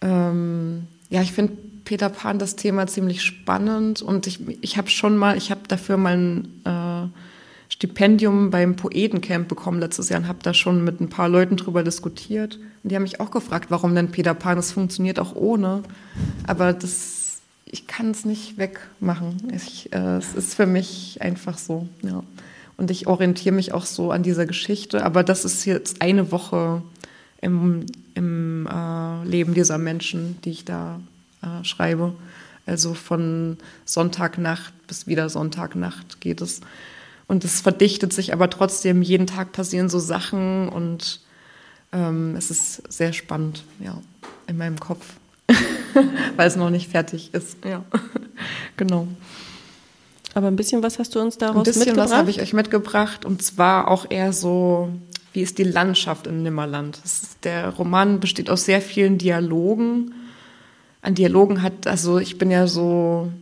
[0.00, 1.52] Ähm, ja, ich finde
[1.84, 5.96] Peter Pan das Thema ziemlich spannend und ich, ich habe schon mal, ich habe dafür
[5.96, 7.08] mal ein äh,
[7.68, 11.82] Stipendium beim Poetencamp bekommen letztes Jahr und habe da schon mit ein paar Leuten drüber
[11.82, 12.58] diskutiert.
[12.82, 15.82] Und die haben mich auch gefragt, warum denn Peter Pan, das funktioniert auch ohne.
[16.46, 17.19] Aber das
[17.72, 19.52] ich kann es nicht wegmachen.
[19.54, 21.88] Ich, äh, es ist für mich einfach so.
[22.02, 22.22] Ja.
[22.76, 25.04] Und ich orientiere mich auch so an dieser Geschichte.
[25.04, 26.82] Aber das ist jetzt eine Woche
[27.40, 31.00] im, im äh, Leben dieser Menschen, die ich da
[31.42, 32.14] äh, schreibe.
[32.66, 36.60] Also von Sonntagnacht bis wieder Sonntagnacht geht es.
[37.26, 41.20] Und es verdichtet sich aber trotzdem, jeden Tag passieren so Sachen und
[41.92, 43.96] ähm, es ist sehr spannend, ja,
[44.48, 45.04] in meinem Kopf,
[46.36, 47.56] weil es noch nicht fertig ist.
[47.64, 47.84] Ja,
[48.76, 49.08] genau.
[50.34, 51.88] Aber ein bisschen was hast du uns daraus mitgebracht?
[51.88, 54.90] Ein bisschen was habe ich euch mitgebracht und zwar auch eher so,
[55.32, 57.00] wie ist die Landschaft in Nimmerland?
[57.42, 60.14] der Roman besteht aus sehr vielen Dialogen.
[61.02, 63.32] An Dialogen hat, also ich bin ja so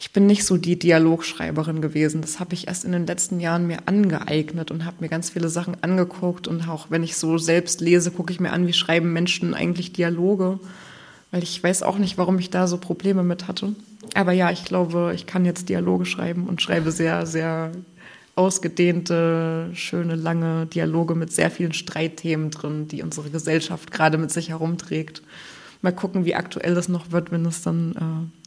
[0.00, 2.22] ich bin nicht so die Dialogschreiberin gewesen.
[2.22, 5.50] Das habe ich erst in den letzten Jahren mir angeeignet und habe mir ganz viele
[5.50, 6.48] Sachen angeguckt.
[6.48, 9.92] Und auch wenn ich so selbst lese, gucke ich mir an, wie schreiben Menschen eigentlich
[9.92, 10.58] Dialoge.
[11.30, 13.74] Weil ich weiß auch nicht, warum ich da so Probleme mit hatte.
[14.14, 17.70] Aber ja, ich glaube, ich kann jetzt Dialoge schreiben und schreibe sehr, sehr
[18.36, 24.48] ausgedehnte, schöne, lange Dialoge mit sehr vielen Streitthemen drin, die unsere Gesellschaft gerade mit sich
[24.48, 25.20] herumträgt.
[25.82, 28.39] Mal gucken, wie aktuell das noch wird, wenn es dann äh,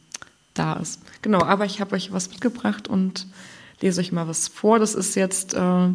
[0.54, 1.00] da ist.
[1.22, 3.26] Genau, aber ich habe euch was mitgebracht und
[3.80, 4.78] lese euch mal was vor.
[4.78, 5.88] Das ist jetzt äh,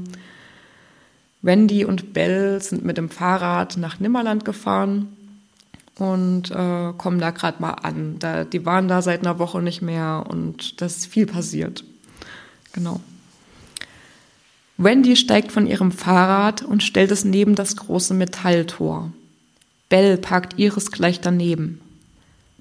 [1.41, 5.15] Wendy und Bell sind mit dem Fahrrad nach Nimmerland gefahren
[5.97, 8.17] und äh, kommen da gerade mal an.
[8.19, 11.83] Da, die waren da seit einer Woche nicht mehr und das ist viel passiert.
[12.73, 12.99] Genau.
[14.77, 19.11] Wendy steigt von ihrem Fahrrad und stellt es neben das große Metalltor.
[19.89, 21.81] Bell parkt ihres gleich daneben.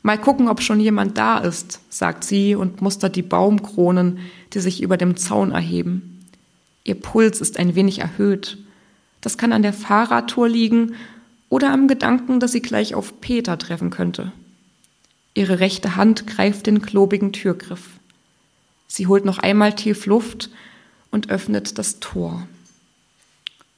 [0.09, 4.21] Mal gucken, ob schon jemand da ist, sagt sie und mustert die Baumkronen,
[4.55, 6.25] die sich über dem Zaun erheben.
[6.83, 8.57] Ihr Puls ist ein wenig erhöht.
[9.21, 10.95] Das kann an der Fahrradtour liegen
[11.51, 14.33] oder am Gedanken, dass sie gleich auf Peter treffen könnte.
[15.35, 17.91] Ihre rechte Hand greift den klobigen Türgriff.
[18.87, 20.49] Sie holt noch einmal tief Luft
[21.11, 22.49] und öffnet das Tor.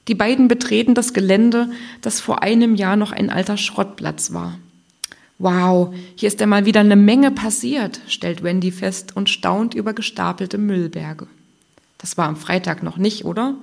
[0.07, 4.57] Die beiden betreten das Gelände, das vor einem Jahr noch ein alter Schrottplatz war.
[5.41, 9.93] Wow, hier ist ja mal wieder eine Menge passiert, stellt Wendy fest und staunt über
[9.93, 11.25] gestapelte Müllberge.
[11.97, 13.55] Das war am Freitag noch nicht, oder?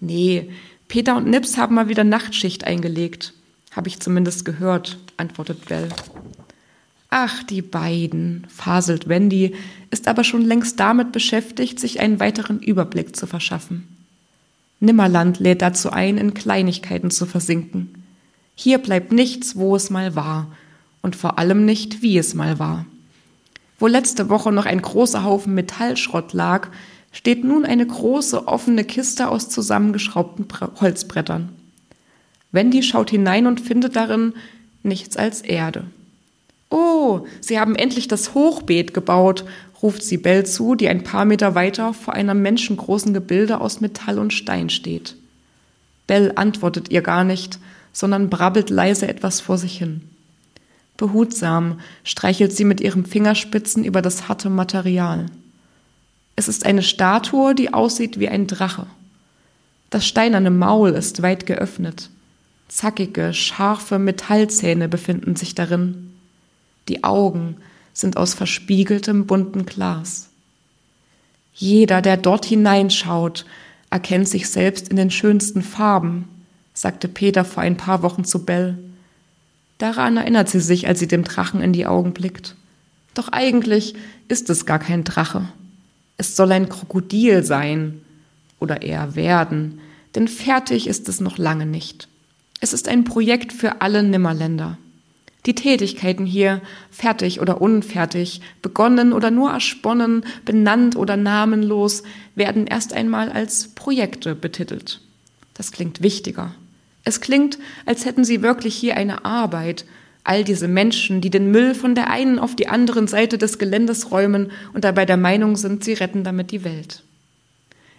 [0.00, 0.50] Nee,
[0.88, 3.32] Peter und Nips haben mal wieder Nachtschicht eingelegt.
[3.70, 5.88] Habe ich zumindest gehört, antwortet Bell.
[7.10, 9.54] Ach, die beiden, faselt Wendy,
[9.92, 13.86] ist aber schon längst damit beschäftigt, sich einen weiteren Überblick zu verschaffen.
[14.80, 18.02] Nimmerland lädt dazu ein, in Kleinigkeiten zu versinken.
[18.56, 20.48] Hier bleibt nichts, wo es mal war,
[21.04, 22.86] und vor allem nicht, wie es mal war.
[23.78, 26.68] Wo letzte Woche noch ein großer Haufen Metallschrott lag,
[27.12, 30.46] steht nun eine große offene Kiste aus zusammengeschraubten
[30.80, 31.50] Holzbrettern.
[32.52, 34.32] Wendy schaut hinein und findet darin
[34.82, 35.84] nichts als Erde.
[36.70, 39.44] Oh, Sie haben endlich das Hochbeet gebaut,
[39.82, 44.18] ruft sie Bell zu, die ein paar Meter weiter vor einem menschengroßen Gebilde aus Metall
[44.18, 45.16] und Stein steht.
[46.06, 47.58] Bell antwortet ihr gar nicht,
[47.92, 50.00] sondern brabbelt leise etwas vor sich hin.
[50.96, 55.26] Behutsam streichelt sie mit ihren Fingerspitzen über das harte Material.
[56.36, 58.86] Es ist eine Statue, die aussieht wie ein Drache.
[59.90, 62.10] Das steinerne Maul ist weit geöffnet.
[62.68, 66.12] Zackige, scharfe Metallzähne befinden sich darin.
[66.88, 67.56] Die Augen
[67.92, 70.30] sind aus verspiegeltem bunten Glas.
[71.54, 73.46] Jeder, der dort hineinschaut,
[73.90, 76.28] erkennt sich selbst in den schönsten Farben,
[76.72, 78.76] sagte Peter vor ein paar Wochen zu Bell.
[79.84, 82.56] Daran erinnert sie sich, als sie dem Drachen in die Augen blickt.
[83.12, 83.94] Doch eigentlich
[84.28, 85.46] ist es gar kein Drache.
[86.16, 88.00] Es soll ein Krokodil sein
[88.58, 89.80] oder eher werden,
[90.14, 92.08] denn fertig ist es noch lange nicht.
[92.62, 94.78] Es ist ein Projekt für alle Nimmerländer.
[95.44, 102.04] Die Tätigkeiten hier, fertig oder unfertig, begonnen oder nur ersponnen, benannt oder namenlos,
[102.36, 105.02] werden erst einmal als Projekte betitelt.
[105.52, 106.54] Das klingt wichtiger.
[107.04, 109.84] Es klingt, als hätten sie wirklich hier eine Arbeit.
[110.24, 114.10] All diese Menschen, die den Müll von der einen auf die anderen Seite des Geländes
[114.10, 117.02] räumen und dabei der Meinung sind, sie retten damit die Welt.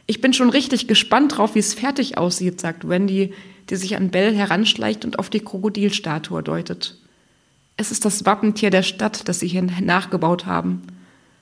[0.08, 3.34] Ich bin schon richtig gespannt drauf, wie es fertig aussieht, sagt Wendy,
[3.70, 6.98] die sich an Bell heranschleicht und auf die Krokodilstatue deutet.
[7.78, 10.84] Es ist das Wappentier der Stadt, das sie hier nachgebaut haben.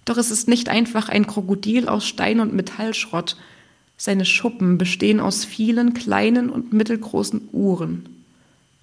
[0.05, 3.37] Doch es ist nicht einfach ein Krokodil aus Stein und Metallschrott,
[3.97, 8.09] seine Schuppen bestehen aus vielen kleinen und mittelgroßen Uhren.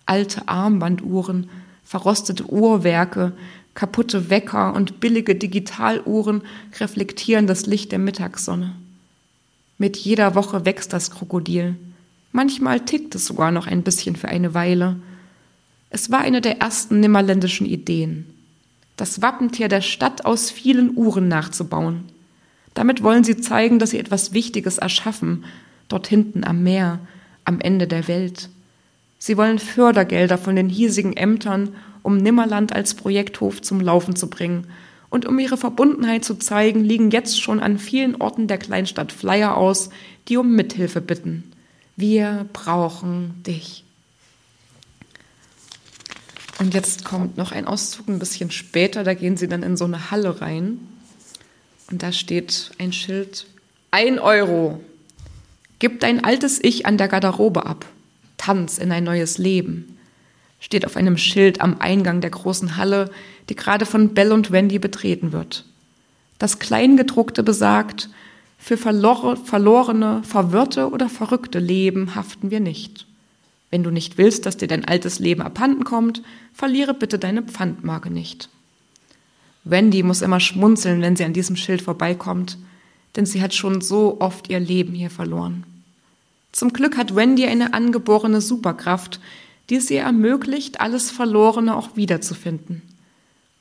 [0.07, 1.49] Alte Armbanduhren,
[1.85, 3.33] verrostete Uhrwerke,
[3.75, 6.43] kaputte Wecker und billige Digitaluhren
[6.79, 8.75] reflektieren das Licht der Mittagssonne.
[9.79, 11.77] Mit jeder Woche wächst das Krokodil.
[12.33, 14.97] Manchmal tickt es sogar noch ein bisschen für eine Weile.
[15.91, 18.27] Es war eine der ersten nimmerländischen Ideen,
[18.97, 22.05] das Wappentier der Stadt aus vielen Uhren nachzubauen.
[22.75, 25.45] Damit wollen sie zeigen, dass sie etwas Wichtiges erschaffen,
[25.89, 27.01] dort hinten am Meer,
[27.45, 28.49] am Ende der Welt.
[29.19, 34.67] Sie wollen Fördergelder von den hiesigen Ämtern, um Nimmerland als Projekthof zum Laufen zu bringen.
[35.11, 39.57] Und um ihre Verbundenheit zu zeigen, liegen jetzt schon an vielen Orten der Kleinstadt Flyer
[39.57, 39.91] aus,
[40.29, 41.53] die um Mithilfe bitten.
[41.97, 43.85] Wir brauchen dich.
[46.61, 49.87] Und jetzt kommt noch ein Auszug ein bisschen später, da gehen sie dann in so
[49.87, 50.79] eine Halle rein.
[51.91, 53.47] Und da steht ein Schild,
[53.91, 54.81] ein Euro.
[55.79, 57.87] Gib dein altes Ich an der Garderobe ab.
[58.37, 59.99] Tanz in ein neues Leben.
[60.61, 63.11] Steht auf einem Schild am Eingang der großen Halle,
[63.49, 65.65] die gerade von Bell und Wendy betreten wird.
[66.39, 68.09] Das Kleingedruckte besagt,
[68.59, 73.07] für verlorene, verwirrte oder verrückte Leben haften wir nicht.
[73.71, 76.23] Wenn du nicht willst, dass dir dein altes Leben abhanden kommt,
[76.53, 78.51] verliere bitte deine Pfandmarke nicht.
[79.65, 82.59] Wendy muss immer schmunzeln, wenn sie an diesem Schild vorbeikommt,
[83.17, 85.65] denn sie hat schon so oft ihr Leben hier verloren.
[86.53, 89.21] Zum Glück hat Wendy eine angeborene Superkraft,
[89.69, 92.83] die es ihr ermöglicht, alles Verlorene auch wiederzufinden.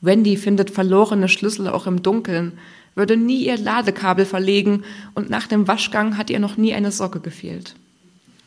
[0.02, 2.58] Wendy findet verlorene Schlüssel auch im Dunkeln,
[2.96, 4.84] würde nie ihr Ladekabel verlegen
[5.14, 7.76] und nach dem Waschgang hat ihr noch nie eine Socke gefehlt.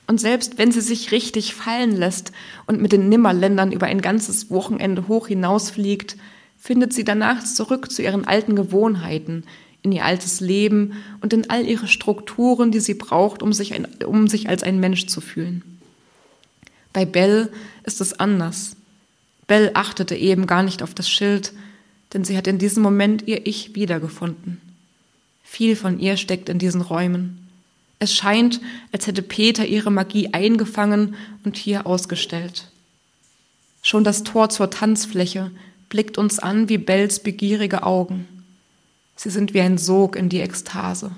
[0.06, 2.32] Und selbst wenn sie sich richtig fallen lässt
[2.66, 6.16] und mit den Nimmerländern über ein ganzes Wochenende hoch hinausfliegt,
[6.62, 9.42] findet sie danach zurück zu ihren alten Gewohnheiten,
[9.82, 13.88] in ihr altes Leben und in all ihre Strukturen, die sie braucht, um sich, ein,
[14.06, 15.64] um sich als ein Mensch zu fühlen.
[16.92, 17.50] Bei Belle
[17.82, 18.76] ist es anders.
[19.48, 21.52] Belle achtete eben gar nicht auf das Schild,
[22.14, 24.60] denn sie hat in diesem Moment ihr Ich wiedergefunden.
[25.42, 27.48] Viel von ihr steckt in diesen Räumen.
[27.98, 28.60] Es scheint,
[28.92, 32.68] als hätte Peter ihre Magie eingefangen und hier ausgestellt.
[33.82, 35.50] Schon das Tor zur Tanzfläche
[35.92, 38.26] blickt uns an wie Bells begierige Augen.
[39.14, 41.10] Sie sind wie ein Sog in die Ekstase.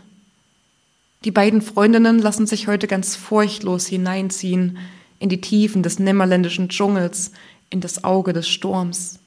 [1.24, 4.78] Die beiden Freundinnen lassen sich heute ganz furchtlos hineinziehen
[5.20, 7.30] in die Tiefen des nimmerländischen Dschungels,
[7.70, 9.20] in das Auge des Sturms.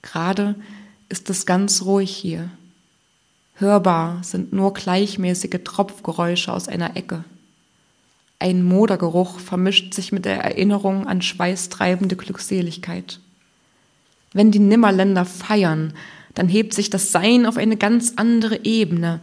[0.00, 0.54] Gerade
[1.08, 2.48] ist es ganz ruhig hier.
[3.54, 7.24] Hörbar sind nur gleichmäßige Tropfgeräusche aus einer Ecke.
[8.38, 13.18] Ein Modergeruch vermischt sich mit der Erinnerung an schweißtreibende Glückseligkeit.
[14.32, 15.92] Wenn die Nimmerländer feiern,
[16.34, 19.20] dann hebt sich das Sein auf eine ganz andere Ebene.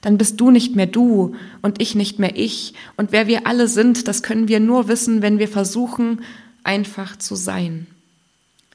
[0.00, 2.74] Dann bist du nicht mehr du und ich nicht mehr ich.
[2.96, 6.22] Und wer wir alle sind, das können wir nur wissen, wenn wir versuchen,
[6.64, 7.86] einfach zu sein.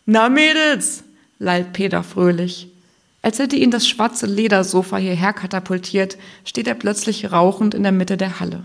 [0.05, 1.03] Na, Mädels,
[1.39, 2.69] lallt Peter fröhlich.
[3.21, 8.15] Als hätte ihn das schwarze Ledersofa hierher katapultiert, steht er plötzlich rauchend in der Mitte
[8.15, 8.63] der Halle.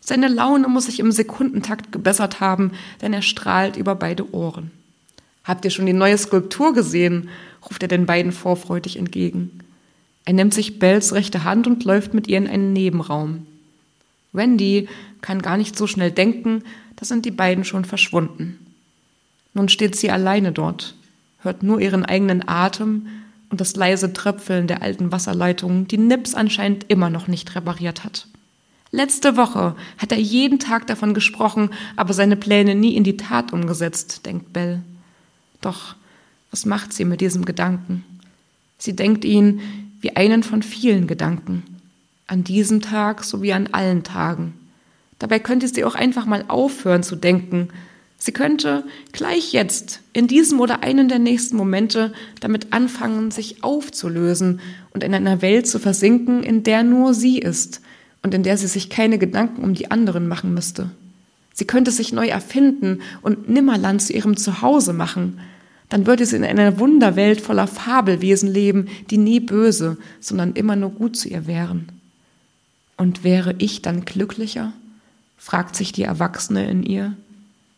[0.00, 4.70] Seine Laune muss sich im Sekundentakt gebessert haben, denn er strahlt über beide Ohren.
[5.50, 7.28] Habt ihr schon die neue Skulptur gesehen?
[7.68, 9.58] ruft er den beiden vorfreudig entgegen.
[10.24, 13.48] Er nimmt sich Bells rechte Hand und läuft mit ihr in einen Nebenraum.
[14.32, 14.88] Wendy
[15.22, 16.62] kann gar nicht so schnell denken,
[16.94, 18.64] da sind die beiden schon verschwunden.
[19.52, 20.94] Nun steht sie alleine dort,
[21.40, 23.08] hört nur ihren eigenen Atem
[23.48, 28.28] und das leise Tröpfeln der alten Wasserleitung, die Nips anscheinend immer noch nicht repariert hat.
[28.92, 33.52] Letzte Woche hat er jeden Tag davon gesprochen, aber seine Pläne nie in die Tat
[33.52, 34.82] umgesetzt, denkt Bell.
[35.60, 35.96] Doch
[36.50, 38.04] was macht sie mit diesem Gedanken?
[38.78, 39.60] Sie denkt ihn
[40.00, 41.62] wie einen von vielen Gedanken,
[42.26, 44.54] an diesem Tag sowie an allen Tagen.
[45.18, 47.68] Dabei könnte sie auch einfach mal aufhören zu denken.
[48.16, 54.60] Sie könnte gleich jetzt, in diesem oder einen der nächsten Momente, damit anfangen, sich aufzulösen
[54.92, 57.80] und in einer Welt zu versinken, in der nur sie ist
[58.22, 60.90] und in der sie sich keine Gedanken um die anderen machen müsste.
[61.60, 65.40] Sie könnte sich neu erfinden und Nimmerland zu ihrem Zuhause machen.
[65.90, 70.88] Dann würde sie in einer Wunderwelt voller Fabelwesen leben, die nie böse, sondern immer nur
[70.88, 71.92] gut zu ihr wären.
[72.96, 74.72] Und wäre ich dann glücklicher?
[75.36, 77.14] fragt sich die Erwachsene in ihr,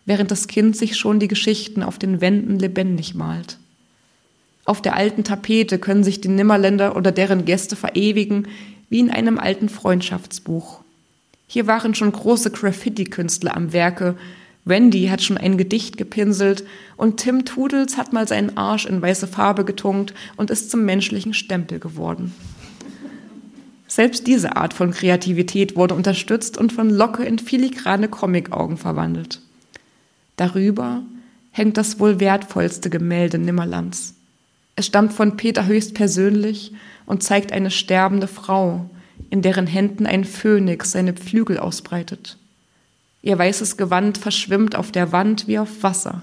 [0.07, 3.59] während das Kind sich schon die Geschichten auf den Wänden lebendig malt.
[4.65, 8.47] Auf der alten Tapete können sich die Nimmerländer oder deren Gäste verewigen,
[8.91, 10.82] wie in einem alten Freundschaftsbuch.
[11.53, 14.17] Hier waren schon große Graffiti-Künstler am Werke.
[14.65, 16.65] Wendy hat schon ein Gedicht gepinselt
[16.97, 21.35] und Tim Tudels hat mal seinen Arsch in weiße Farbe getunkt und ist zum menschlichen
[21.35, 22.33] Stempel geworden.
[23.87, 29.43] Selbst diese Art von Kreativität wurde unterstützt und von Locke in filigrane Comicaugen verwandelt.
[30.37, 31.03] Darüber
[31.51, 34.15] hängt das wohl wertvollste Gemälde Nimmerlands.
[34.75, 36.73] Es stammt von Peter höchstpersönlich
[37.05, 38.89] und zeigt eine sterbende Frau,
[39.31, 42.37] in deren Händen ein Phönix seine Flügel ausbreitet.
[43.23, 46.23] Ihr weißes Gewand verschwimmt auf der Wand wie auf Wasser.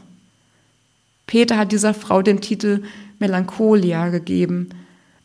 [1.28, 2.84] Peter hat dieser Frau den Titel
[3.20, 4.70] Melancholia gegeben,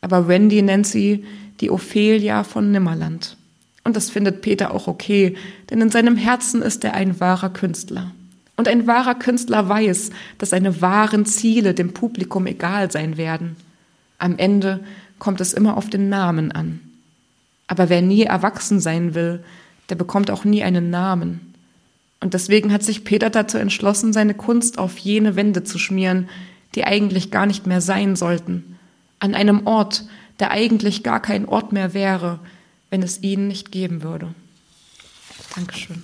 [0.01, 1.25] Aber Wendy nennt sie
[1.61, 3.37] die Ophelia von Nimmerland.
[3.83, 5.35] Und das findet Peter auch okay,
[5.69, 8.11] denn in seinem Herzen ist er ein wahrer Künstler.
[8.55, 13.55] Und ein wahrer Künstler weiß, dass seine wahren Ziele dem Publikum egal sein werden.
[14.17, 14.83] Am Ende
[15.19, 16.79] kommt es immer auf den Namen an.
[17.67, 19.43] Aber wer nie erwachsen sein will,
[19.89, 21.53] der bekommt auch nie einen Namen.
[22.19, 26.29] Und deswegen hat sich Peter dazu entschlossen, seine Kunst auf jene Wände zu schmieren,
[26.73, 28.77] die eigentlich gar nicht mehr sein sollten.
[29.19, 30.05] An einem Ort,
[30.39, 32.39] der eigentlich gar kein Ort mehr wäre,
[32.89, 34.33] wenn es ihn nicht geben würde.
[35.55, 36.03] Dankeschön.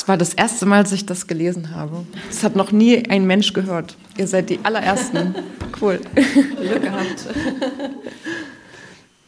[0.00, 2.06] Es war das erste Mal, dass ich das gelesen habe.
[2.28, 3.98] Das hat noch nie ein Mensch gehört.
[4.16, 5.34] Ihr seid die allerersten.
[5.80, 6.00] Cool.
[6.14, 7.26] Glück gehabt.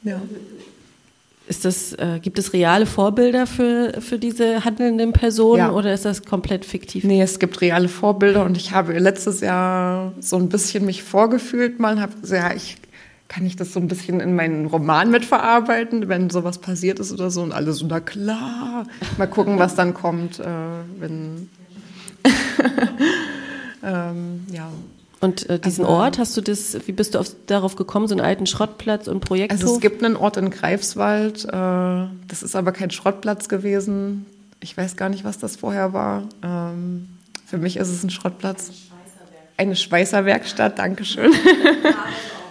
[0.03, 0.21] Ja.
[1.47, 5.73] Ist das, äh, gibt es reale Vorbilder für, für diese handelnden Personen ja.
[5.73, 7.05] oder ist das komplett fiktiv?
[7.05, 11.79] Nee, es gibt reale Vorbilder und ich habe letztes Jahr so ein bisschen mich vorgefühlt
[11.79, 12.77] mal und habe gesagt, ja, ich
[13.33, 17.31] kann ich das so ein bisschen in meinen Roman mitverarbeiten, wenn sowas passiert ist oder
[17.31, 20.45] so und alle so, na klar, mal gucken, was dann kommt, äh,
[20.99, 21.49] wenn,
[23.83, 24.69] ähm, ja.
[25.21, 28.15] Und äh, diesen also, Ort, hast du das, wie bist du auf, darauf gekommen, so
[28.15, 29.61] einen alten Schrottplatz und Projekthof?
[29.61, 34.27] Also es gibt einen Ort in Greifswald, äh, das ist aber kein Schrottplatz gewesen.
[34.61, 36.25] Ich weiß gar nicht, was das vorher war.
[36.43, 37.09] Ähm,
[37.47, 38.73] für mich ist es ein Schrottplatz.
[39.57, 41.33] Eine Schweißerwerkstatt, Dankeschön.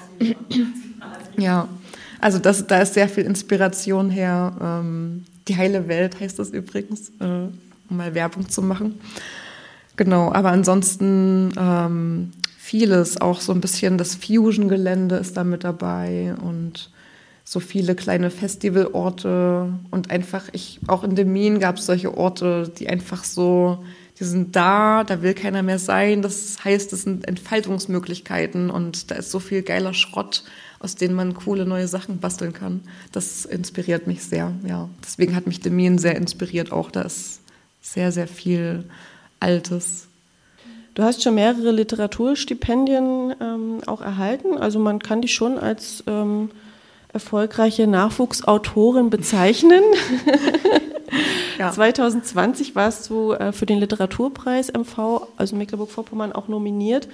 [1.37, 1.67] ja,
[2.19, 4.53] also das, da ist sehr viel Inspiration her.
[4.61, 8.99] Ähm, die heile Welt heißt das übrigens, äh, um mal Werbung zu machen.
[9.95, 16.35] Genau, aber ansonsten ähm, vieles, auch so ein bisschen das Fusion-Gelände ist da mit dabei
[16.41, 16.89] und
[17.43, 22.71] so viele kleine Festivalorte und einfach, ich, auch in dem Minen gab es solche Orte,
[22.79, 23.83] die einfach so
[24.21, 26.21] die sind da, da will keiner mehr sein.
[26.21, 30.43] Das heißt, es sind Entfaltungsmöglichkeiten und da ist so viel geiler Schrott,
[30.79, 32.81] aus dem man coole neue Sachen basteln kann.
[33.11, 34.89] Das inspiriert mich sehr, ja.
[35.03, 36.91] Deswegen hat mich Demin sehr inspiriert auch.
[36.91, 37.41] Da ist
[37.81, 38.83] sehr, sehr viel
[39.39, 40.07] Altes.
[40.93, 44.55] Du hast schon mehrere Literaturstipendien ähm, auch erhalten.
[44.55, 46.51] Also man kann dich schon als ähm,
[47.11, 49.81] erfolgreiche Nachwuchsautorin bezeichnen.
[51.61, 51.71] Ja.
[51.71, 57.07] 2020 warst du äh, für den Literaturpreis MV, also Mecklenburg-Vorpommern, auch nominiert.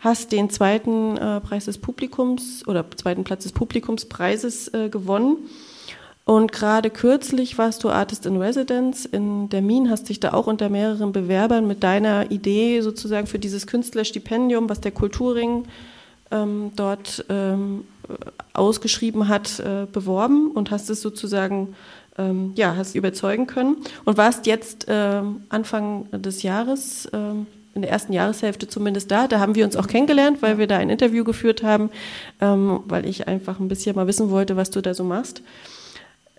[0.00, 5.36] Hast den zweiten äh, Preis des Publikums oder zweiten Platz des Publikumspreises äh, gewonnen.
[6.24, 10.46] Und gerade kürzlich warst du Artist in Residence in der Min, hast dich da auch
[10.46, 15.64] unter mehreren Bewerbern mit deiner Idee sozusagen für dieses Künstlerstipendium, was der Kulturring
[16.30, 17.84] ähm, dort ähm,
[18.54, 21.74] ausgeschrieben hat, äh, beworben und hast es sozusagen
[22.18, 27.90] ähm, ja, hast überzeugen können und warst jetzt ähm, Anfang des Jahres, ähm, in der
[27.90, 29.26] ersten Jahreshälfte zumindest da.
[29.26, 31.90] Da haben wir uns auch kennengelernt, weil wir da ein Interview geführt haben,
[32.40, 35.42] ähm, weil ich einfach ein bisschen mal wissen wollte, was du da so machst.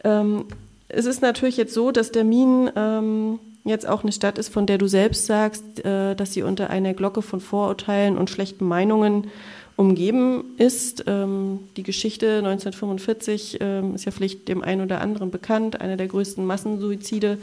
[0.03, 0.45] Ähm,
[0.87, 4.65] es ist natürlich jetzt so, dass der Min ähm, jetzt auch eine Stadt ist, von
[4.65, 9.27] der du selbst sagst, äh, dass sie unter einer Glocke von Vorurteilen und schlechten Meinungen
[9.75, 11.03] umgeben ist.
[11.07, 16.07] Ähm, die Geschichte 1945 ähm, ist ja vielleicht dem einen oder anderen bekannt, einer der
[16.07, 17.37] größten Massensuizide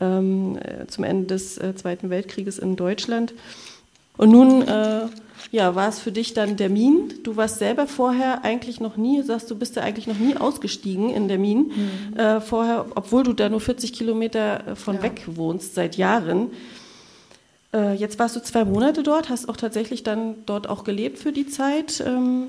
[0.00, 3.34] ähm, äh, zum Ende des äh, Zweiten Weltkrieges in Deutschland.
[4.16, 5.06] Und nun äh,
[5.50, 7.14] ja, war es für dich dann der Min.
[7.22, 11.10] Du warst selber vorher eigentlich noch nie, sagst du, bist du eigentlich noch nie ausgestiegen
[11.10, 11.72] in der Min.
[12.12, 12.18] Mhm.
[12.18, 15.02] Äh, vorher, obwohl du da nur 40 Kilometer von ja.
[15.02, 16.50] weg wohnst seit Jahren.
[17.74, 21.32] Äh, jetzt warst du zwei Monate dort, hast auch tatsächlich dann dort auch gelebt für
[21.32, 22.02] die Zeit.
[22.06, 22.46] Ähm,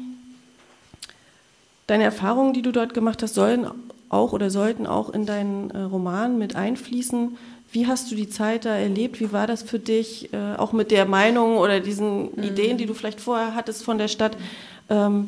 [1.88, 3.68] deine Erfahrungen, die du dort gemacht hast, sollen
[4.10, 7.38] auch oder sollten auch in deinen äh, Roman mit einfließen.
[7.72, 9.20] Wie hast du die Zeit da erlebt?
[9.20, 12.44] Wie war das für dich, äh, auch mit der Meinung oder diesen mhm.
[12.44, 14.38] Ideen, die du vielleicht vorher hattest von der Stadt?
[14.90, 15.26] Ähm,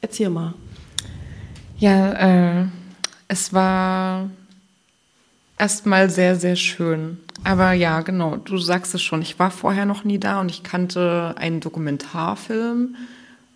[0.00, 0.54] erzähl mal.
[1.78, 2.66] Ja, äh,
[3.26, 4.30] es war
[5.58, 7.18] erstmal sehr, sehr schön.
[7.44, 9.22] Aber ja, genau, du sagst es schon.
[9.22, 12.96] Ich war vorher noch nie da und ich kannte einen Dokumentarfilm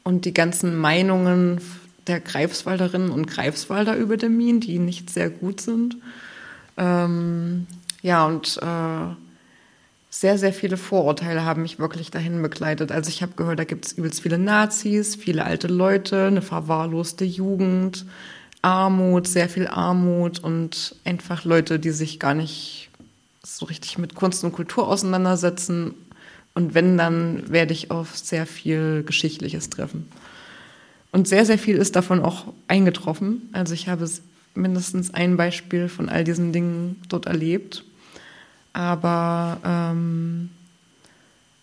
[0.05, 1.61] und die ganzen Meinungen
[2.07, 5.97] der Greifswalderinnen und Greifswalder über den Minen, die nicht sehr gut sind.
[6.77, 7.67] Ähm,
[8.03, 9.15] ja, und äh,
[10.11, 12.93] sehr, sehr viele Vorurteile haben mich wirklich dahin begleitet.
[12.93, 17.25] Also ich habe gehört, da gibt es übelst viele Nazis, viele alte Leute, eine verwahrloste
[17.25, 18.05] Jugend,
[18.63, 22.91] Armut, sehr viel Armut und einfach Leute, die sich gar nicht
[23.43, 25.95] so richtig mit Kunst und Kultur auseinandersetzen.
[26.55, 30.09] Und wenn, dann werde ich auf sehr viel Geschichtliches treffen.
[31.11, 33.49] Und sehr, sehr viel ist davon auch eingetroffen.
[33.53, 34.09] Also ich habe
[34.55, 37.85] mindestens ein Beispiel von all diesen Dingen dort erlebt.
[38.75, 40.51] aber ähm,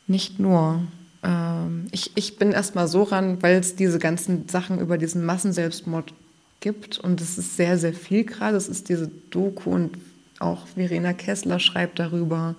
[0.06, 0.84] nicht nur.
[1.24, 6.14] Ähm, ich, ich bin erstmal so ran, weil es diese ganzen Sachen über diesen Massenselbstmord
[6.60, 8.58] gibt und es ist sehr, sehr viel gerade.
[8.58, 9.98] Es ist diese Doku und
[10.40, 12.56] auch Verena Kessler schreibt darüber.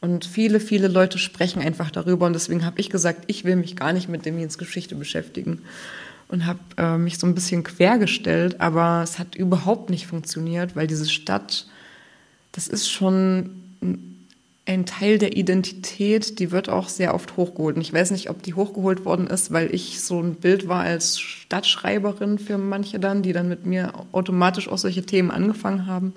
[0.00, 2.26] Und viele, viele Leute sprechen einfach darüber.
[2.26, 5.62] Und deswegen habe ich gesagt, ich will mich gar nicht mit Demins Geschichte beschäftigen.
[6.28, 8.60] Und habe äh, mich so ein bisschen quergestellt.
[8.60, 11.66] Aber es hat überhaupt nicht funktioniert, weil diese Stadt,
[12.52, 13.50] das ist schon
[14.68, 17.76] ein Teil der Identität, die wird auch sehr oft hochgeholt.
[17.76, 20.82] Und ich weiß nicht, ob die hochgeholt worden ist, weil ich so ein Bild war
[20.82, 26.12] als Stadtschreiberin für manche dann, die dann mit mir automatisch auch solche Themen angefangen haben.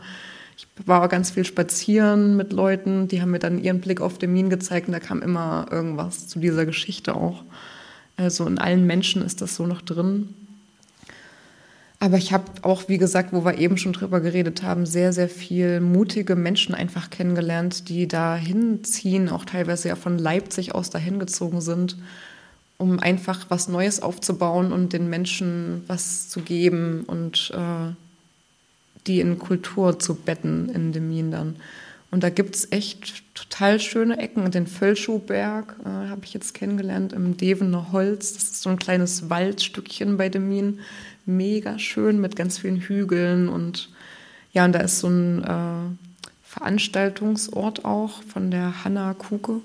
[0.57, 4.33] Ich war ganz viel spazieren mit Leuten, die haben mir dann ihren Blick auf den
[4.33, 7.43] Min gezeigt und da kam immer irgendwas zu dieser Geschichte auch.
[8.17, 10.35] Also in allen Menschen ist das so noch drin.
[12.01, 15.29] Aber ich habe auch, wie gesagt, wo wir eben schon drüber geredet haben, sehr, sehr
[15.29, 21.19] viel mutige Menschen einfach kennengelernt, die da hinziehen, auch teilweise ja von Leipzig aus dahin
[21.19, 21.97] gezogen sind,
[22.79, 27.93] um einfach was Neues aufzubauen und den Menschen was zu geben und äh,
[29.05, 31.57] die in Kultur zu betten in dem Mindern.
[32.09, 34.49] Und da gibt es echt total schöne Ecken.
[34.49, 38.33] Den Völlschuhberg äh, habe ich jetzt kennengelernt im Devener Holz.
[38.33, 40.79] Das ist so ein kleines Waldstückchen bei dem Min.
[41.37, 43.49] Mega schön mit ganz vielen Hügeln.
[43.49, 43.89] Und
[44.53, 46.09] ja, und da ist so ein äh,
[46.43, 49.61] Veranstaltungsort auch von der Hanna Kuke.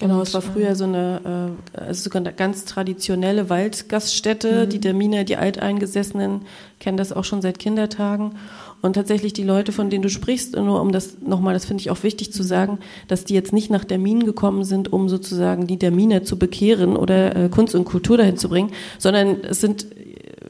[0.00, 4.66] Genau, und, es war früher äh, so eine, äh, also sogar eine ganz traditionelle Waldgaststätte.
[4.66, 4.70] Mhm.
[4.70, 6.42] Die Terminer, die Alteingesessenen
[6.80, 8.36] kennen das auch schon seit Kindertagen.
[8.80, 11.90] Und tatsächlich die Leute, von denen du sprichst, nur um das nochmal, das finde ich
[11.90, 15.78] auch wichtig zu sagen, dass die jetzt nicht nach Terminen gekommen sind, um sozusagen die
[15.78, 19.86] Termine zu bekehren oder äh, Kunst und Kultur dahin zu bringen, sondern es sind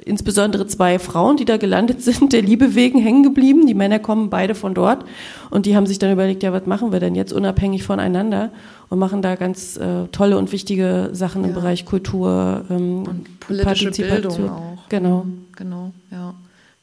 [0.04, 3.66] insbesondere zwei Frauen, die da gelandet sind, der Liebe wegen hängen geblieben.
[3.66, 5.04] Die Männer kommen beide von dort
[5.50, 8.50] und die haben sich dann überlegt, ja, was machen wir denn jetzt unabhängig voneinander
[8.88, 11.48] und machen da ganz äh, tolle und wichtige Sachen ja.
[11.48, 14.88] im Bereich Kultur ähm, und politische Bildung auch.
[14.88, 15.26] Genau,
[15.56, 16.34] genau, ja.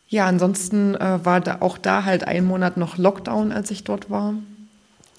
[0.07, 4.10] Ja, ansonsten äh, war da auch da halt ein Monat noch Lockdown, als ich dort
[4.10, 4.34] war.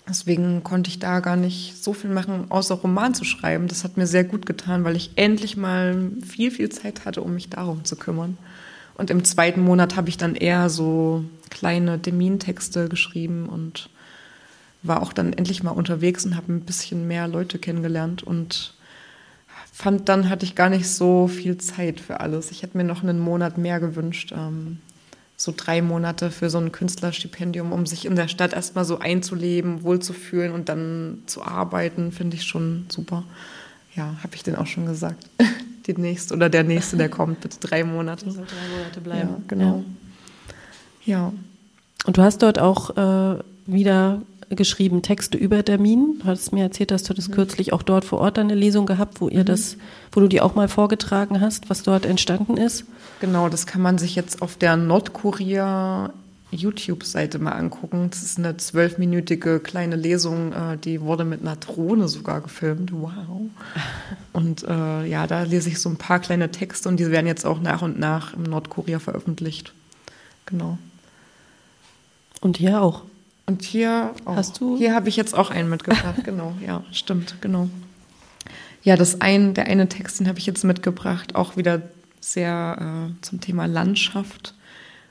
[0.09, 3.68] Deswegen konnte ich da gar nicht so viel machen, außer Roman zu schreiben.
[3.68, 7.34] Das hat mir sehr gut getan, weil ich endlich mal viel, viel Zeit hatte, um
[7.34, 8.38] mich darum zu kümmern.
[8.94, 13.88] Und im zweiten Monat habe ich dann eher so kleine Demin-Texte geschrieben und
[14.82, 18.74] war auch dann endlich mal unterwegs und habe ein bisschen mehr Leute kennengelernt und
[19.72, 22.51] fand, dann hatte ich gar nicht so viel Zeit für alles.
[22.51, 24.34] Ich hätte mir noch einen Monat mehr gewünscht.
[25.41, 29.82] So drei Monate für so ein Künstlerstipendium, um sich in der Stadt erstmal so einzuleben,
[29.84, 33.24] wohlzufühlen und dann zu arbeiten, finde ich schon super.
[33.95, 35.30] Ja, habe ich denn auch schon gesagt.
[35.86, 38.26] Die nächste oder der nächste, der kommt, bitte drei Monate.
[38.26, 39.28] Das soll drei Monate bleiben.
[39.30, 39.84] Ja, genau.
[41.07, 41.16] Ja.
[41.16, 41.32] ja.
[42.05, 44.20] Und du hast dort auch äh, wieder
[44.51, 46.20] geschrieben Texte über Termin.
[46.20, 47.32] Du hast mir erzählt, dass du das mhm.
[47.32, 49.46] kürzlich auch dort vor Ort eine Lesung gehabt, wo ihr mhm.
[49.46, 49.76] das,
[50.12, 52.84] wo du die auch mal vorgetragen hast, was dort entstanden ist.
[53.20, 56.12] Genau, das kann man sich jetzt auf der Nordkorea
[56.51, 58.09] YouTube-Seite mal angucken.
[58.11, 62.92] Das ist eine zwölfminütige kleine Lesung, äh, die wurde mit einer Drohne sogar gefilmt.
[62.92, 63.12] Wow.
[64.32, 67.44] Und äh, ja, da lese ich so ein paar kleine Texte und die werden jetzt
[67.44, 69.72] auch nach und nach im Nordkorea veröffentlicht.
[70.46, 70.78] Genau.
[72.40, 73.03] Und hier auch.
[73.51, 74.36] Und hier auch.
[74.36, 74.78] Hast du?
[74.78, 76.55] Hier habe ich jetzt auch einen mitgebracht, genau.
[76.64, 77.68] Ja, stimmt, genau.
[78.84, 81.82] Ja, das ein, der eine Text, den habe ich jetzt mitgebracht, auch wieder
[82.20, 84.55] sehr äh, zum Thema Landschaft.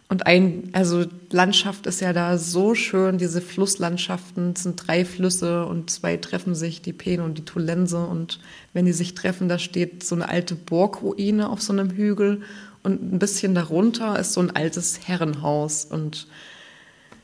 [0.07, 5.65] Und ein, also Landschaft ist ja da so schön, diese Flusslandschaften es sind drei Flüsse
[5.65, 8.05] und zwei treffen sich, die Peene und die Tulense.
[8.05, 8.39] Und
[8.71, 12.41] wenn die sich treffen, da steht so eine alte Burgruine auf so einem Hügel
[12.83, 15.83] und ein bisschen darunter ist so ein altes Herrenhaus.
[15.83, 16.27] Und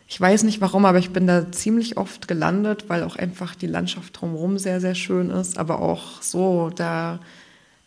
[0.07, 3.67] ich weiß nicht warum, aber ich bin da ziemlich oft gelandet, weil auch einfach die
[3.67, 5.57] Landschaft drumherum sehr, sehr schön ist.
[5.57, 7.19] Aber auch so, da,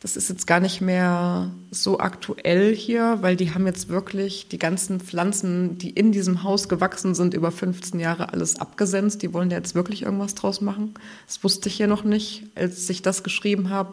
[0.00, 4.58] das ist jetzt gar nicht mehr so aktuell hier, weil die haben jetzt wirklich die
[4.58, 9.22] ganzen Pflanzen, die in diesem Haus gewachsen sind, über 15 Jahre alles abgesenzt.
[9.22, 10.94] Die wollen da jetzt wirklich irgendwas draus machen.
[11.28, 12.46] Das wusste ich hier noch nicht.
[12.56, 13.92] Als ich das geschrieben habe,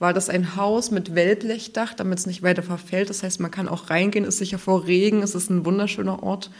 [0.00, 3.08] war das ein Haus mit Wellblechdach, damit es nicht weiter verfällt.
[3.08, 6.50] Das heißt, man kann auch reingehen, ist sicher vor Regen, es ist ein wunderschöner Ort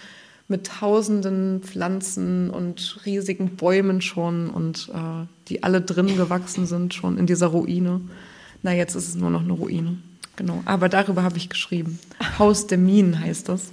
[0.53, 7.17] mit tausenden Pflanzen und riesigen Bäumen schon und äh, die alle drin gewachsen sind, schon
[7.17, 8.03] in dieser Ruine.
[8.63, 9.97] Na, jetzt ist es nur noch eine Ruine.
[10.37, 11.99] Genau, aber darüber habe ich geschrieben.
[12.39, 13.73] Haus der Minen heißt das.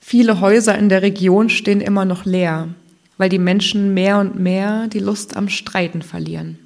[0.00, 2.68] Viele Häuser in der Region stehen immer noch leer,
[3.18, 6.58] weil die Menschen mehr und mehr die Lust am Streiten verlieren.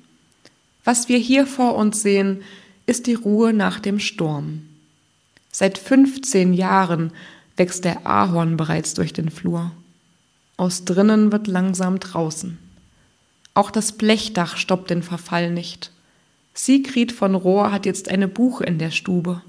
[0.85, 2.43] Was wir hier vor uns sehen,
[2.87, 4.63] ist die Ruhe nach dem Sturm.
[5.51, 7.13] Seit 15 Jahren
[7.57, 9.73] wächst der Ahorn bereits durch den Flur.
[10.57, 12.59] Aus drinnen wird langsam draußen.
[13.55, 15.91] Auch das Blechdach stoppt den Verfall nicht.
[16.55, 19.43] Sigrid von Rohr hat jetzt eine Buche in der Stube.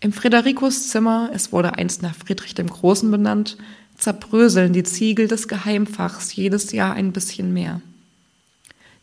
[0.00, 3.58] Im Friedericus Zimmer, es wurde einst nach Friedrich dem Großen benannt,
[3.98, 7.82] zerbröseln die Ziegel des Geheimfachs jedes Jahr ein bisschen mehr.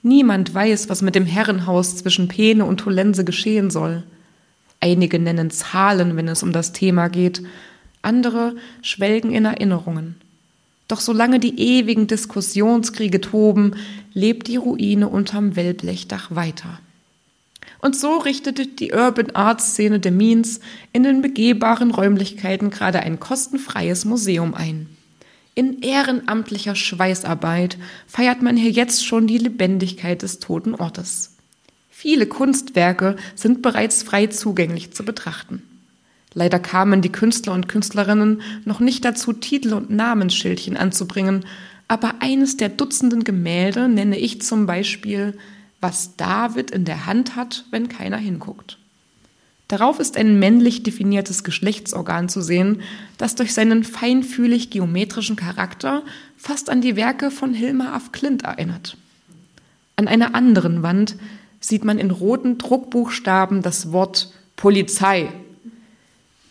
[0.01, 4.03] Niemand weiß, was mit dem Herrenhaus zwischen Peene und Tolense geschehen soll.
[4.79, 7.43] Einige nennen Zahlen, wenn es um das Thema geht,
[8.01, 10.15] andere schwelgen in Erinnerungen.
[10.87, 13.75] Doch solange die ewigen Diskussionskriege toben,
[14.13, 16.79] lebt die Ruine unterm Wellblechdach weiter.
[17.79, 20.61] Und so richtete die Urban Art Szene der Means
[20.93, 24.87] in den begehbaren Räumlichkeiten gerade ein kostenfreies Museum ein.
[25.53, 27.77] In ehrenamtlicher Schweißarbeit
[28.07, 31.35] feiert man hier jetzt schon die Lebendigkeit des toten Ortes.
[31.89, 35.63] Viele Kunstwerke sind bereits frei zugänglich zu betrachten.
[36.37, 41.45] Leider kamen die Künstler und Künstlerinnen noch nicht dazu, Titel und Namensschildchen anzubringen,
[41.87, 45.35] aber eines der Dutzenden Gemälde nenne ich zum Beispiel
[45.81, 48.77] was David in der Hand hat, wenn keiner hinguckt.
[49.67, 52.81] Darauf ist ein männlich definiertes Geschlechtsorgan zu sehen,
[53.17, 56.03] das durch seinen feinfühlig geometrischen Charakter
[56.37, 58.95] fast an die Werke von Hilma af Klint erinnert.
[59.95, 61.15] An einer anderen Wand
[61.61, 65.29] sieht man in roten Druckbuchstaben das Wort Polizei.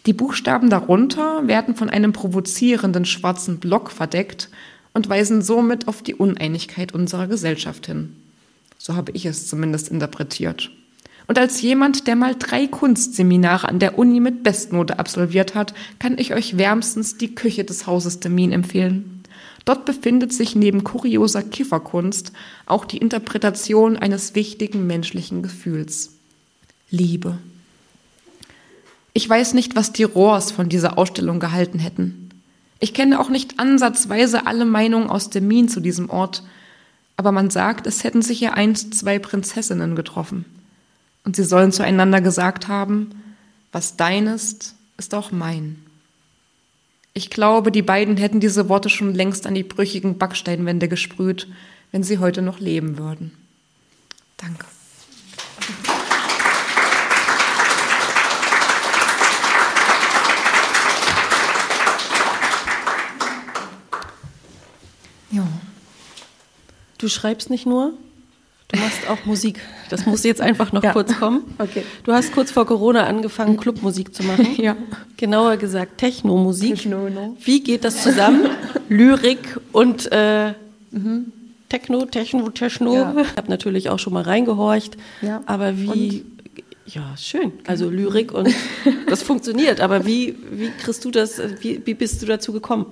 [0.07, 4.49] Die Buchstaben darunter werden von einem provozierenden schwarzen Block verdeckt
[4.95, 8.15] und weisen somit auf die Uneinigkeit unserer Gesellschaft hin.
[8.79, 10.71] So habe ich es zumindest interpretiert.
[11.27, 16.19] Und als jemand, der mal drei Kunstseminare an der Uni mit Bestnote absolviert hat, kann
[16.19, 19.25] ich euch wärmstens die Küche des Hauses Demin empfehlen.
[19.65, 22.33] Dort befindet sich neben kurioser Kifferkunst
[22.67, 26.13] auch die Interpretation eines wichtigen menschlichen Gefühls.
[26.91, 27.39] Liebe.
[29.17, 32.29] Ich weiß nicht, was die Rohrs von dieser Ausstellung gehalten hätten.
[32.81, 36.43] Ich kenne auch nicht ansatzweise alle Meinungen aus Demin zu diesem Ort,
[37.17, 40.45] aber man sagt, es hätten sich ja einst zwei Prinzessinnen getroffen.
[41.25, 43.09] Und sie sollen zueinander gesagt haben,
[43.73, 45.79] was dein ist, ist auch mein.
[47.15, 51.49] Ich glaube, die beiden hätten diese Worte schon längst an die brüchigen Backsteinwände gesprüht,
[51.91, 53.33] wenn sie heute noch leben würden.
[54.37, 54.67] Danke.
[67.07, 67.93] Du schreibst nicht nur,
[68.67, 69.61] du machst auch Musik.
[69.91, 70.93] Das muss jetzt einfach noch ja.
[70.93, 71.45] kurz kommen.
[71.57, 71.85] Okay.
[72.03, 74.57] Du hast kurz vor Corona angefangen, Clubmusik zu machen.
[74.61, 74.77] Ja.
[75.17, 76.75] Genauer gesagt Techno-Musik.
[76.75, 77.37] Techno, no.
[77.41, 78.51] Wie geht das zusammen?
[78.89, 80.55] Lyrik und äh,
[80.91, 81.31] mhm.
[81.69, 82.95] Techno, Techno, Techno.
[82.95, 83.15] Ja.
[83.21, 84.97] Ich habe natürlich auch schon mal reingehorcht.
[85.23, 85.45] Ja.
[85.47, 85.87] Aber wie.
[85.89, 86.25] Und?
[86.87, 87.53] Ja, schön.
[87.69, 88.53] Also Lyrik und
[89.09, 89.81] das funktioniert.
[89.81, 92.87] Aber wie, wie kriegst du das, wie, wie bist du dazu gekommen?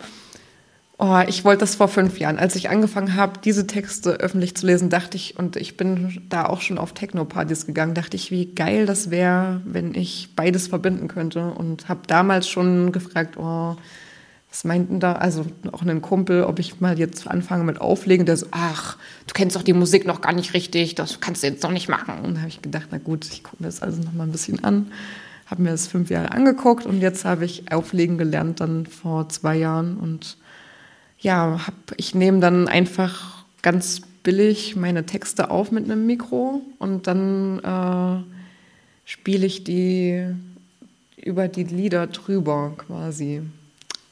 [0.96, 2.38] Oh, ich wollte das vor fünf Jahren.
[2.38, 6.46] Als ich angefangen habe, diese Texte öffentlich zu lesen, dachte ich, und ich bin da
[6.46, 11.08] auch schon auf Techno-Partys gegangen, dachte ich, wie geil das wäre, wenn ich beides verbinden
[11.08, 11.46] könnte.
[11.48, 13.76] Und habe damals schon gefragt, oh,
[14.48, 15.14] was meinten da?
[15.14, 18.24] Also auch einen Kumpel, ob ich mal jetzt anfange mit Auflegen.
[18.24, 21.48] Der so, ach, du kennst doch die Musik noch gar nicht richtig, das kannst du
[21.48, 22.14] jetzt noch nicht machen.
[22.22, 24.32] Und da habe ich gedacht, na gut, ich gucke mir das also noch mal ein
[24.32, 24.92] bisschen an.
[25.46, 29.56] Habe mir das fünf Jahre angeguckt und jetzt habe ich Auflegen gelernt, dann vor zwei
[29.56, 30.36] Jahren und
[31.24, 37.06] ja, hab, ich nehme dann einfach ganz billig meine Texte auf mit einem Mikro und
[37.06, 38.22] dann äh,
[39.06, 40.26] spiele ich die
[41.16, 43.40] über die Lieder drüber quasi,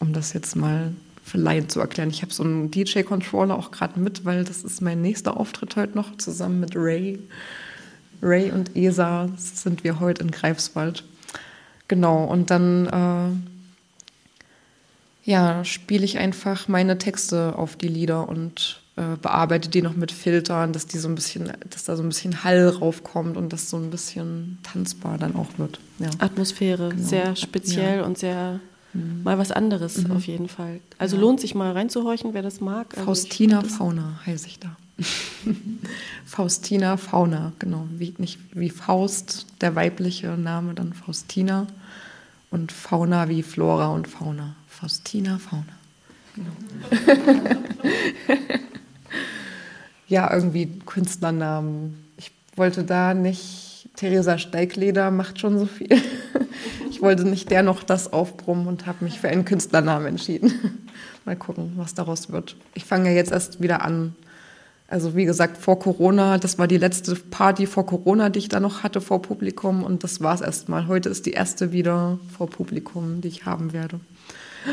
[0.01, 2.09] um das jetzt mal vielleicht zu erklären.
[2.09, 5.95] Ich habe so einen DJ-Controller auch gerade mit, weil das ist mein nächster Auftritt heute
[5.95, 7.19] noch zusammen mit Ray.
[8.23, 11.05] Ray und Esa sind wir heute in Greifswald.
[11.89, 13.52] Genau, und dann äh,
[15.25, 20.13] ja, spiele ich einfach meine Texte auf die Lieder und äh, bearbeite die noch mit
[20.13, 23.71] Filtern, dass die so ein bisschen, dass da so ein bisschen Hall raufkommt und das
[23.71, 25.81] so ein bisschen tanzbar dann auch wird.
[25.99, 26.11] Ja.
[26.19, 27.03] Atmosphäre, genau.
[27.03, 28.05] sehr speziell ja.
[28.05, 28.61] und sehr
[28.93, 29.23] mhm.
[29.23, 30.11] mal was anderes mhm.
[30.11, 30.81] auf jeden Fall.
[30.99, 31.23] Also ja.
[31.23, 32.89] lohnt sich mal reinzuhorchen, wer das mag.
[32.95, 34.77] Also Faustina Fauna heiße ich da.
[36.27, 37.87] Faustina Fauna, genau.
[37.97, 41.67] Wie, nicht wie Faust, der weibliche Name, dann Faustina
[42.51, 44.55] und Fauna wie Flora und Fauna.
[44.83, 45.65] Faustina Fauna.
[50.09, 52.07] Ja, irgendwie Künstlernamen.
[52.19, 55.89] Ich wollte da nicht, Theresa Steigleder macht schon so viel.
[56.91, 60.53] Ich wollte nicht der noch das aufbrummen und habe mich für einen Künstlernamen entschieden.
[61.25, 62.57] Mal gucken, was daraus wird.
[62.75, 64.15] Ich fange ja jetzt erst wieder an.
[64.87, 68.61] Also wie gesagt, vor Corona, das war die letzte Party vor Corona, die ich da
[68.61, 70.87] noch hatte vor Publikum und das war es erstmal.
[70.87, 73.99] Heute ist die erste wieder vor Publikum, die ich haben werde.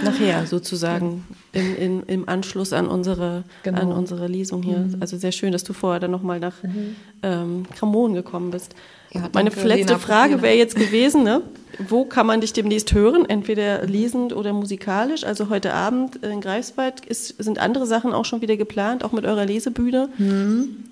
[0.04, 3.82] Nachher sozusagen im, im, im Anschluss an unsere, genau.
[3.82, 4.80] an unsere Lesung hier.
[4.80, 4.98] Mhm.
[5.00, 6.96] Also sehr schön, dass du vorher dann nochmal nach mhm.
[7.24, 8.76] ähm, Kramon gekommen bist.
[9.12, 11.42] Ja, Meine letzte Frage wäre jetzt gewesen, ne?
[11.80, 13.28] wo kann man dich demnächst hören?
[13.28, 15.24] Entweder lesend oder musikalisch.
[15.24, 19.26] Also heute Abend in Greifswald ist, sind andere Sachen auch schon wieder geplant, auch mit
[19.26, 20.10] eurer Lesebühne.
[20.18, 20.86] Mhm.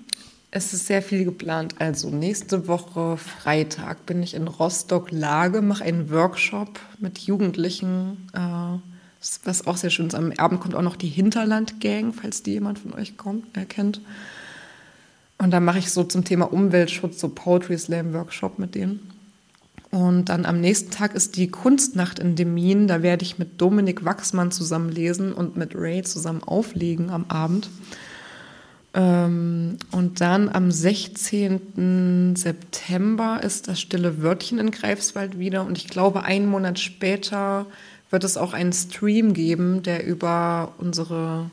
[0.50, 1.74] Es ist sehr viel geplant.
[1.78, 8.78] Also nächste Woche Freitag bin ich in Rostock-Lage, mache einen Workshop mit Jugendlichen, äh,
[9.44, 10.14] was auch sehr schön ist.
[10.14, 14.00] Am Abend kommt auch noch die Hinterland-Gang, falls die jemand von euch kommt, äh, kennt.
[15.38, 19.00] Und da mache ich so zum Thema Umweltschutz, so Poetry Slam Workshop mit denen.
[19.90, 22.88] Und dann am nächsten Tag ist die Kunstnacht in Demin.
[22.88, 27.70] Da werde ich mit Dominik Wachsmann zusammen lesen und mit Ray zusammen auflegen am Abend.
[28.94, 32.34] Ähm, und dann am 16.
[32.36, 35.64] September ist das Stille Wörtchen in Greifswald wieder.
[35.64, 37.66] Und ich glaube, einen Monat später
[38.10, 41.50] wird es auch einen Stream geben, der über unsere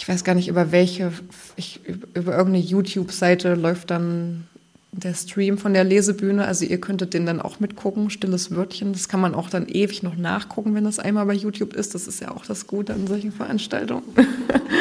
[0.00, 1.12] ich weiß gar nicht über welche,
[1.56, 1.80] ich,
[2.14, 4.46] über irgendeine YouTube-Seite läuft dann
[4.92, 6.46] der Stream von der Lesebühne.
[6.46, 8.92] Also ihr könntet den dann auch mitgucken, stilles Wörtchen.
[8.94, 11.94] Das kann man auch dann ewig noch nachgucken, wenn das einmal bei YouTube ist.
[11.94, 14.04] Das ist ja auch das Gute an solchen Veranstaltungen.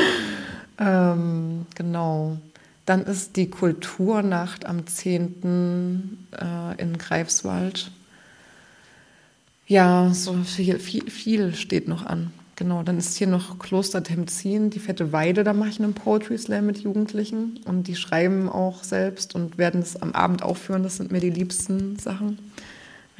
[0.79, 2.37] ähm, genau.
[2.85, 6.27] Dann ist die Kulturnacht am 10.
[6.31, 7.91] Äh, in Greifswald.
[9.69, 12.33] Ja, so viel, viel, viel steht noch an.
[12.55, 16.39] Genau, dann ist hier noch Kloster Temzin, die Fette Weide, da mache ich einen Poetry
[16.39, 20.81] Slam mit Jugendlichen und die schreiben auch selbst und werden es am Abend aufführen.
[20.81, 22.39] Das sind mir die liebsten Sachen.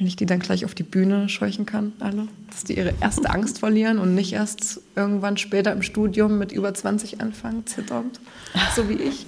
[0.00, 3.28] Wenn ich die dann gleich auf die Bühne scheuchen kann, alle, dass die ihre erste
[3.28, 8.18] Angst verlieren und nicht erst irgendwann später im Studium mit über 20 anfangen, zitternd,
[8.74, 9.26] so wie ich.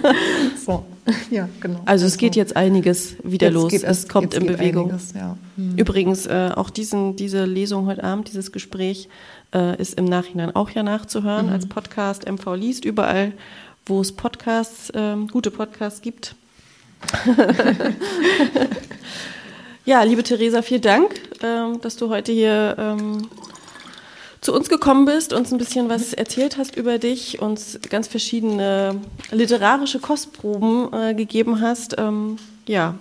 [0.66, 0.84] so,
[1.30, 1.80] ja, genau.
[1.86, 4.90] Also es geht jetzt einiges wieder jetzt los, es, kommt in Bewegung.
[4.90, 5.38] Einiges, ja.
[5.56, 5.78] hm.
[5.78, 9.08] Übrigens, äh, auch diesen, diese Lesung heute Abend, dieses Gespräch,
[9.54, 11.52] äh, ist im Nachhinein auch ja nachzuhören mhm.
[11.52, 12.30] als Podcast.
[12.30, 13.32] MV liest überall,
[13.86, 16.34] wo es Podcasts, äh, gute Podcasts gibt.
[19.84, 23.28] ja, liebe Theresa, vielen Dank, äh, dass du heute hier ähm,
[24.40, 29.00] zu uns gekommen bist, uns ein bisschen was erzählt hast über dich, uns ganz verschiedene
[29.30, 31.96] literarische Kostproben äh, gegeben hast.
[31.98, 32.36] Ähm,
[32.66, 32.96] ja,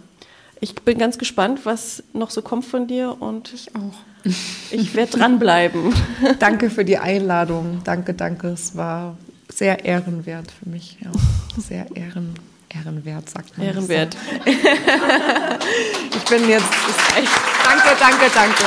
[0.59, 3.93] ich bin ganz gespannt, was noch so kommt von dir und ich auch.
[4.69, 5.93] Ich werde dranbleiben.
[6.39, 7.81] danke für die Einladung.
[7.83, 8.49] Danke, danke.
[8.49, 9.17] Es war
[9.51, 10.97] sehr ehrenwert für mich.
[11.01, 11.11] Ja.
[11.59, 12.35] Sehr ehren,
[12.73, 13.67] ehrenwert, sagt man.
[13.67, 14.13] Ehrenwert.
[14.13, 14.51] So.
[14.51, 16.65] ich bin jetzt,
[17.15, 17.31] echt,
[17.63, 18.63] danke, danke, danke.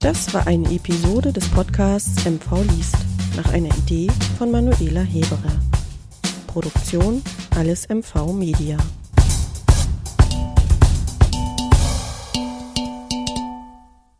[0.00, 3.07] Das war eine Episode des Podcasts MV liest
[3.38, 5.60] nach einer Idee von Manuela Heberer.
[6.48, 7.22] Produktion
[7.54, 8.76] Alles MV Media.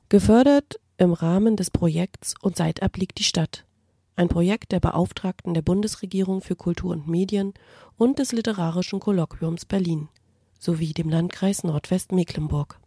[0.09, 3.65] Gefördert im Rahmen des Projekts Und Seitab liegt die Stadt.
[4.15, 7.55] Ein Projekt der Beauftragten der Bundesregierung für Kultur und Medien
[7.97, 10.09] und des Literarischen Kolloquiums Berlin
[10.61, 12.78] sowie dem Landkreis Nordwestmecklenburg.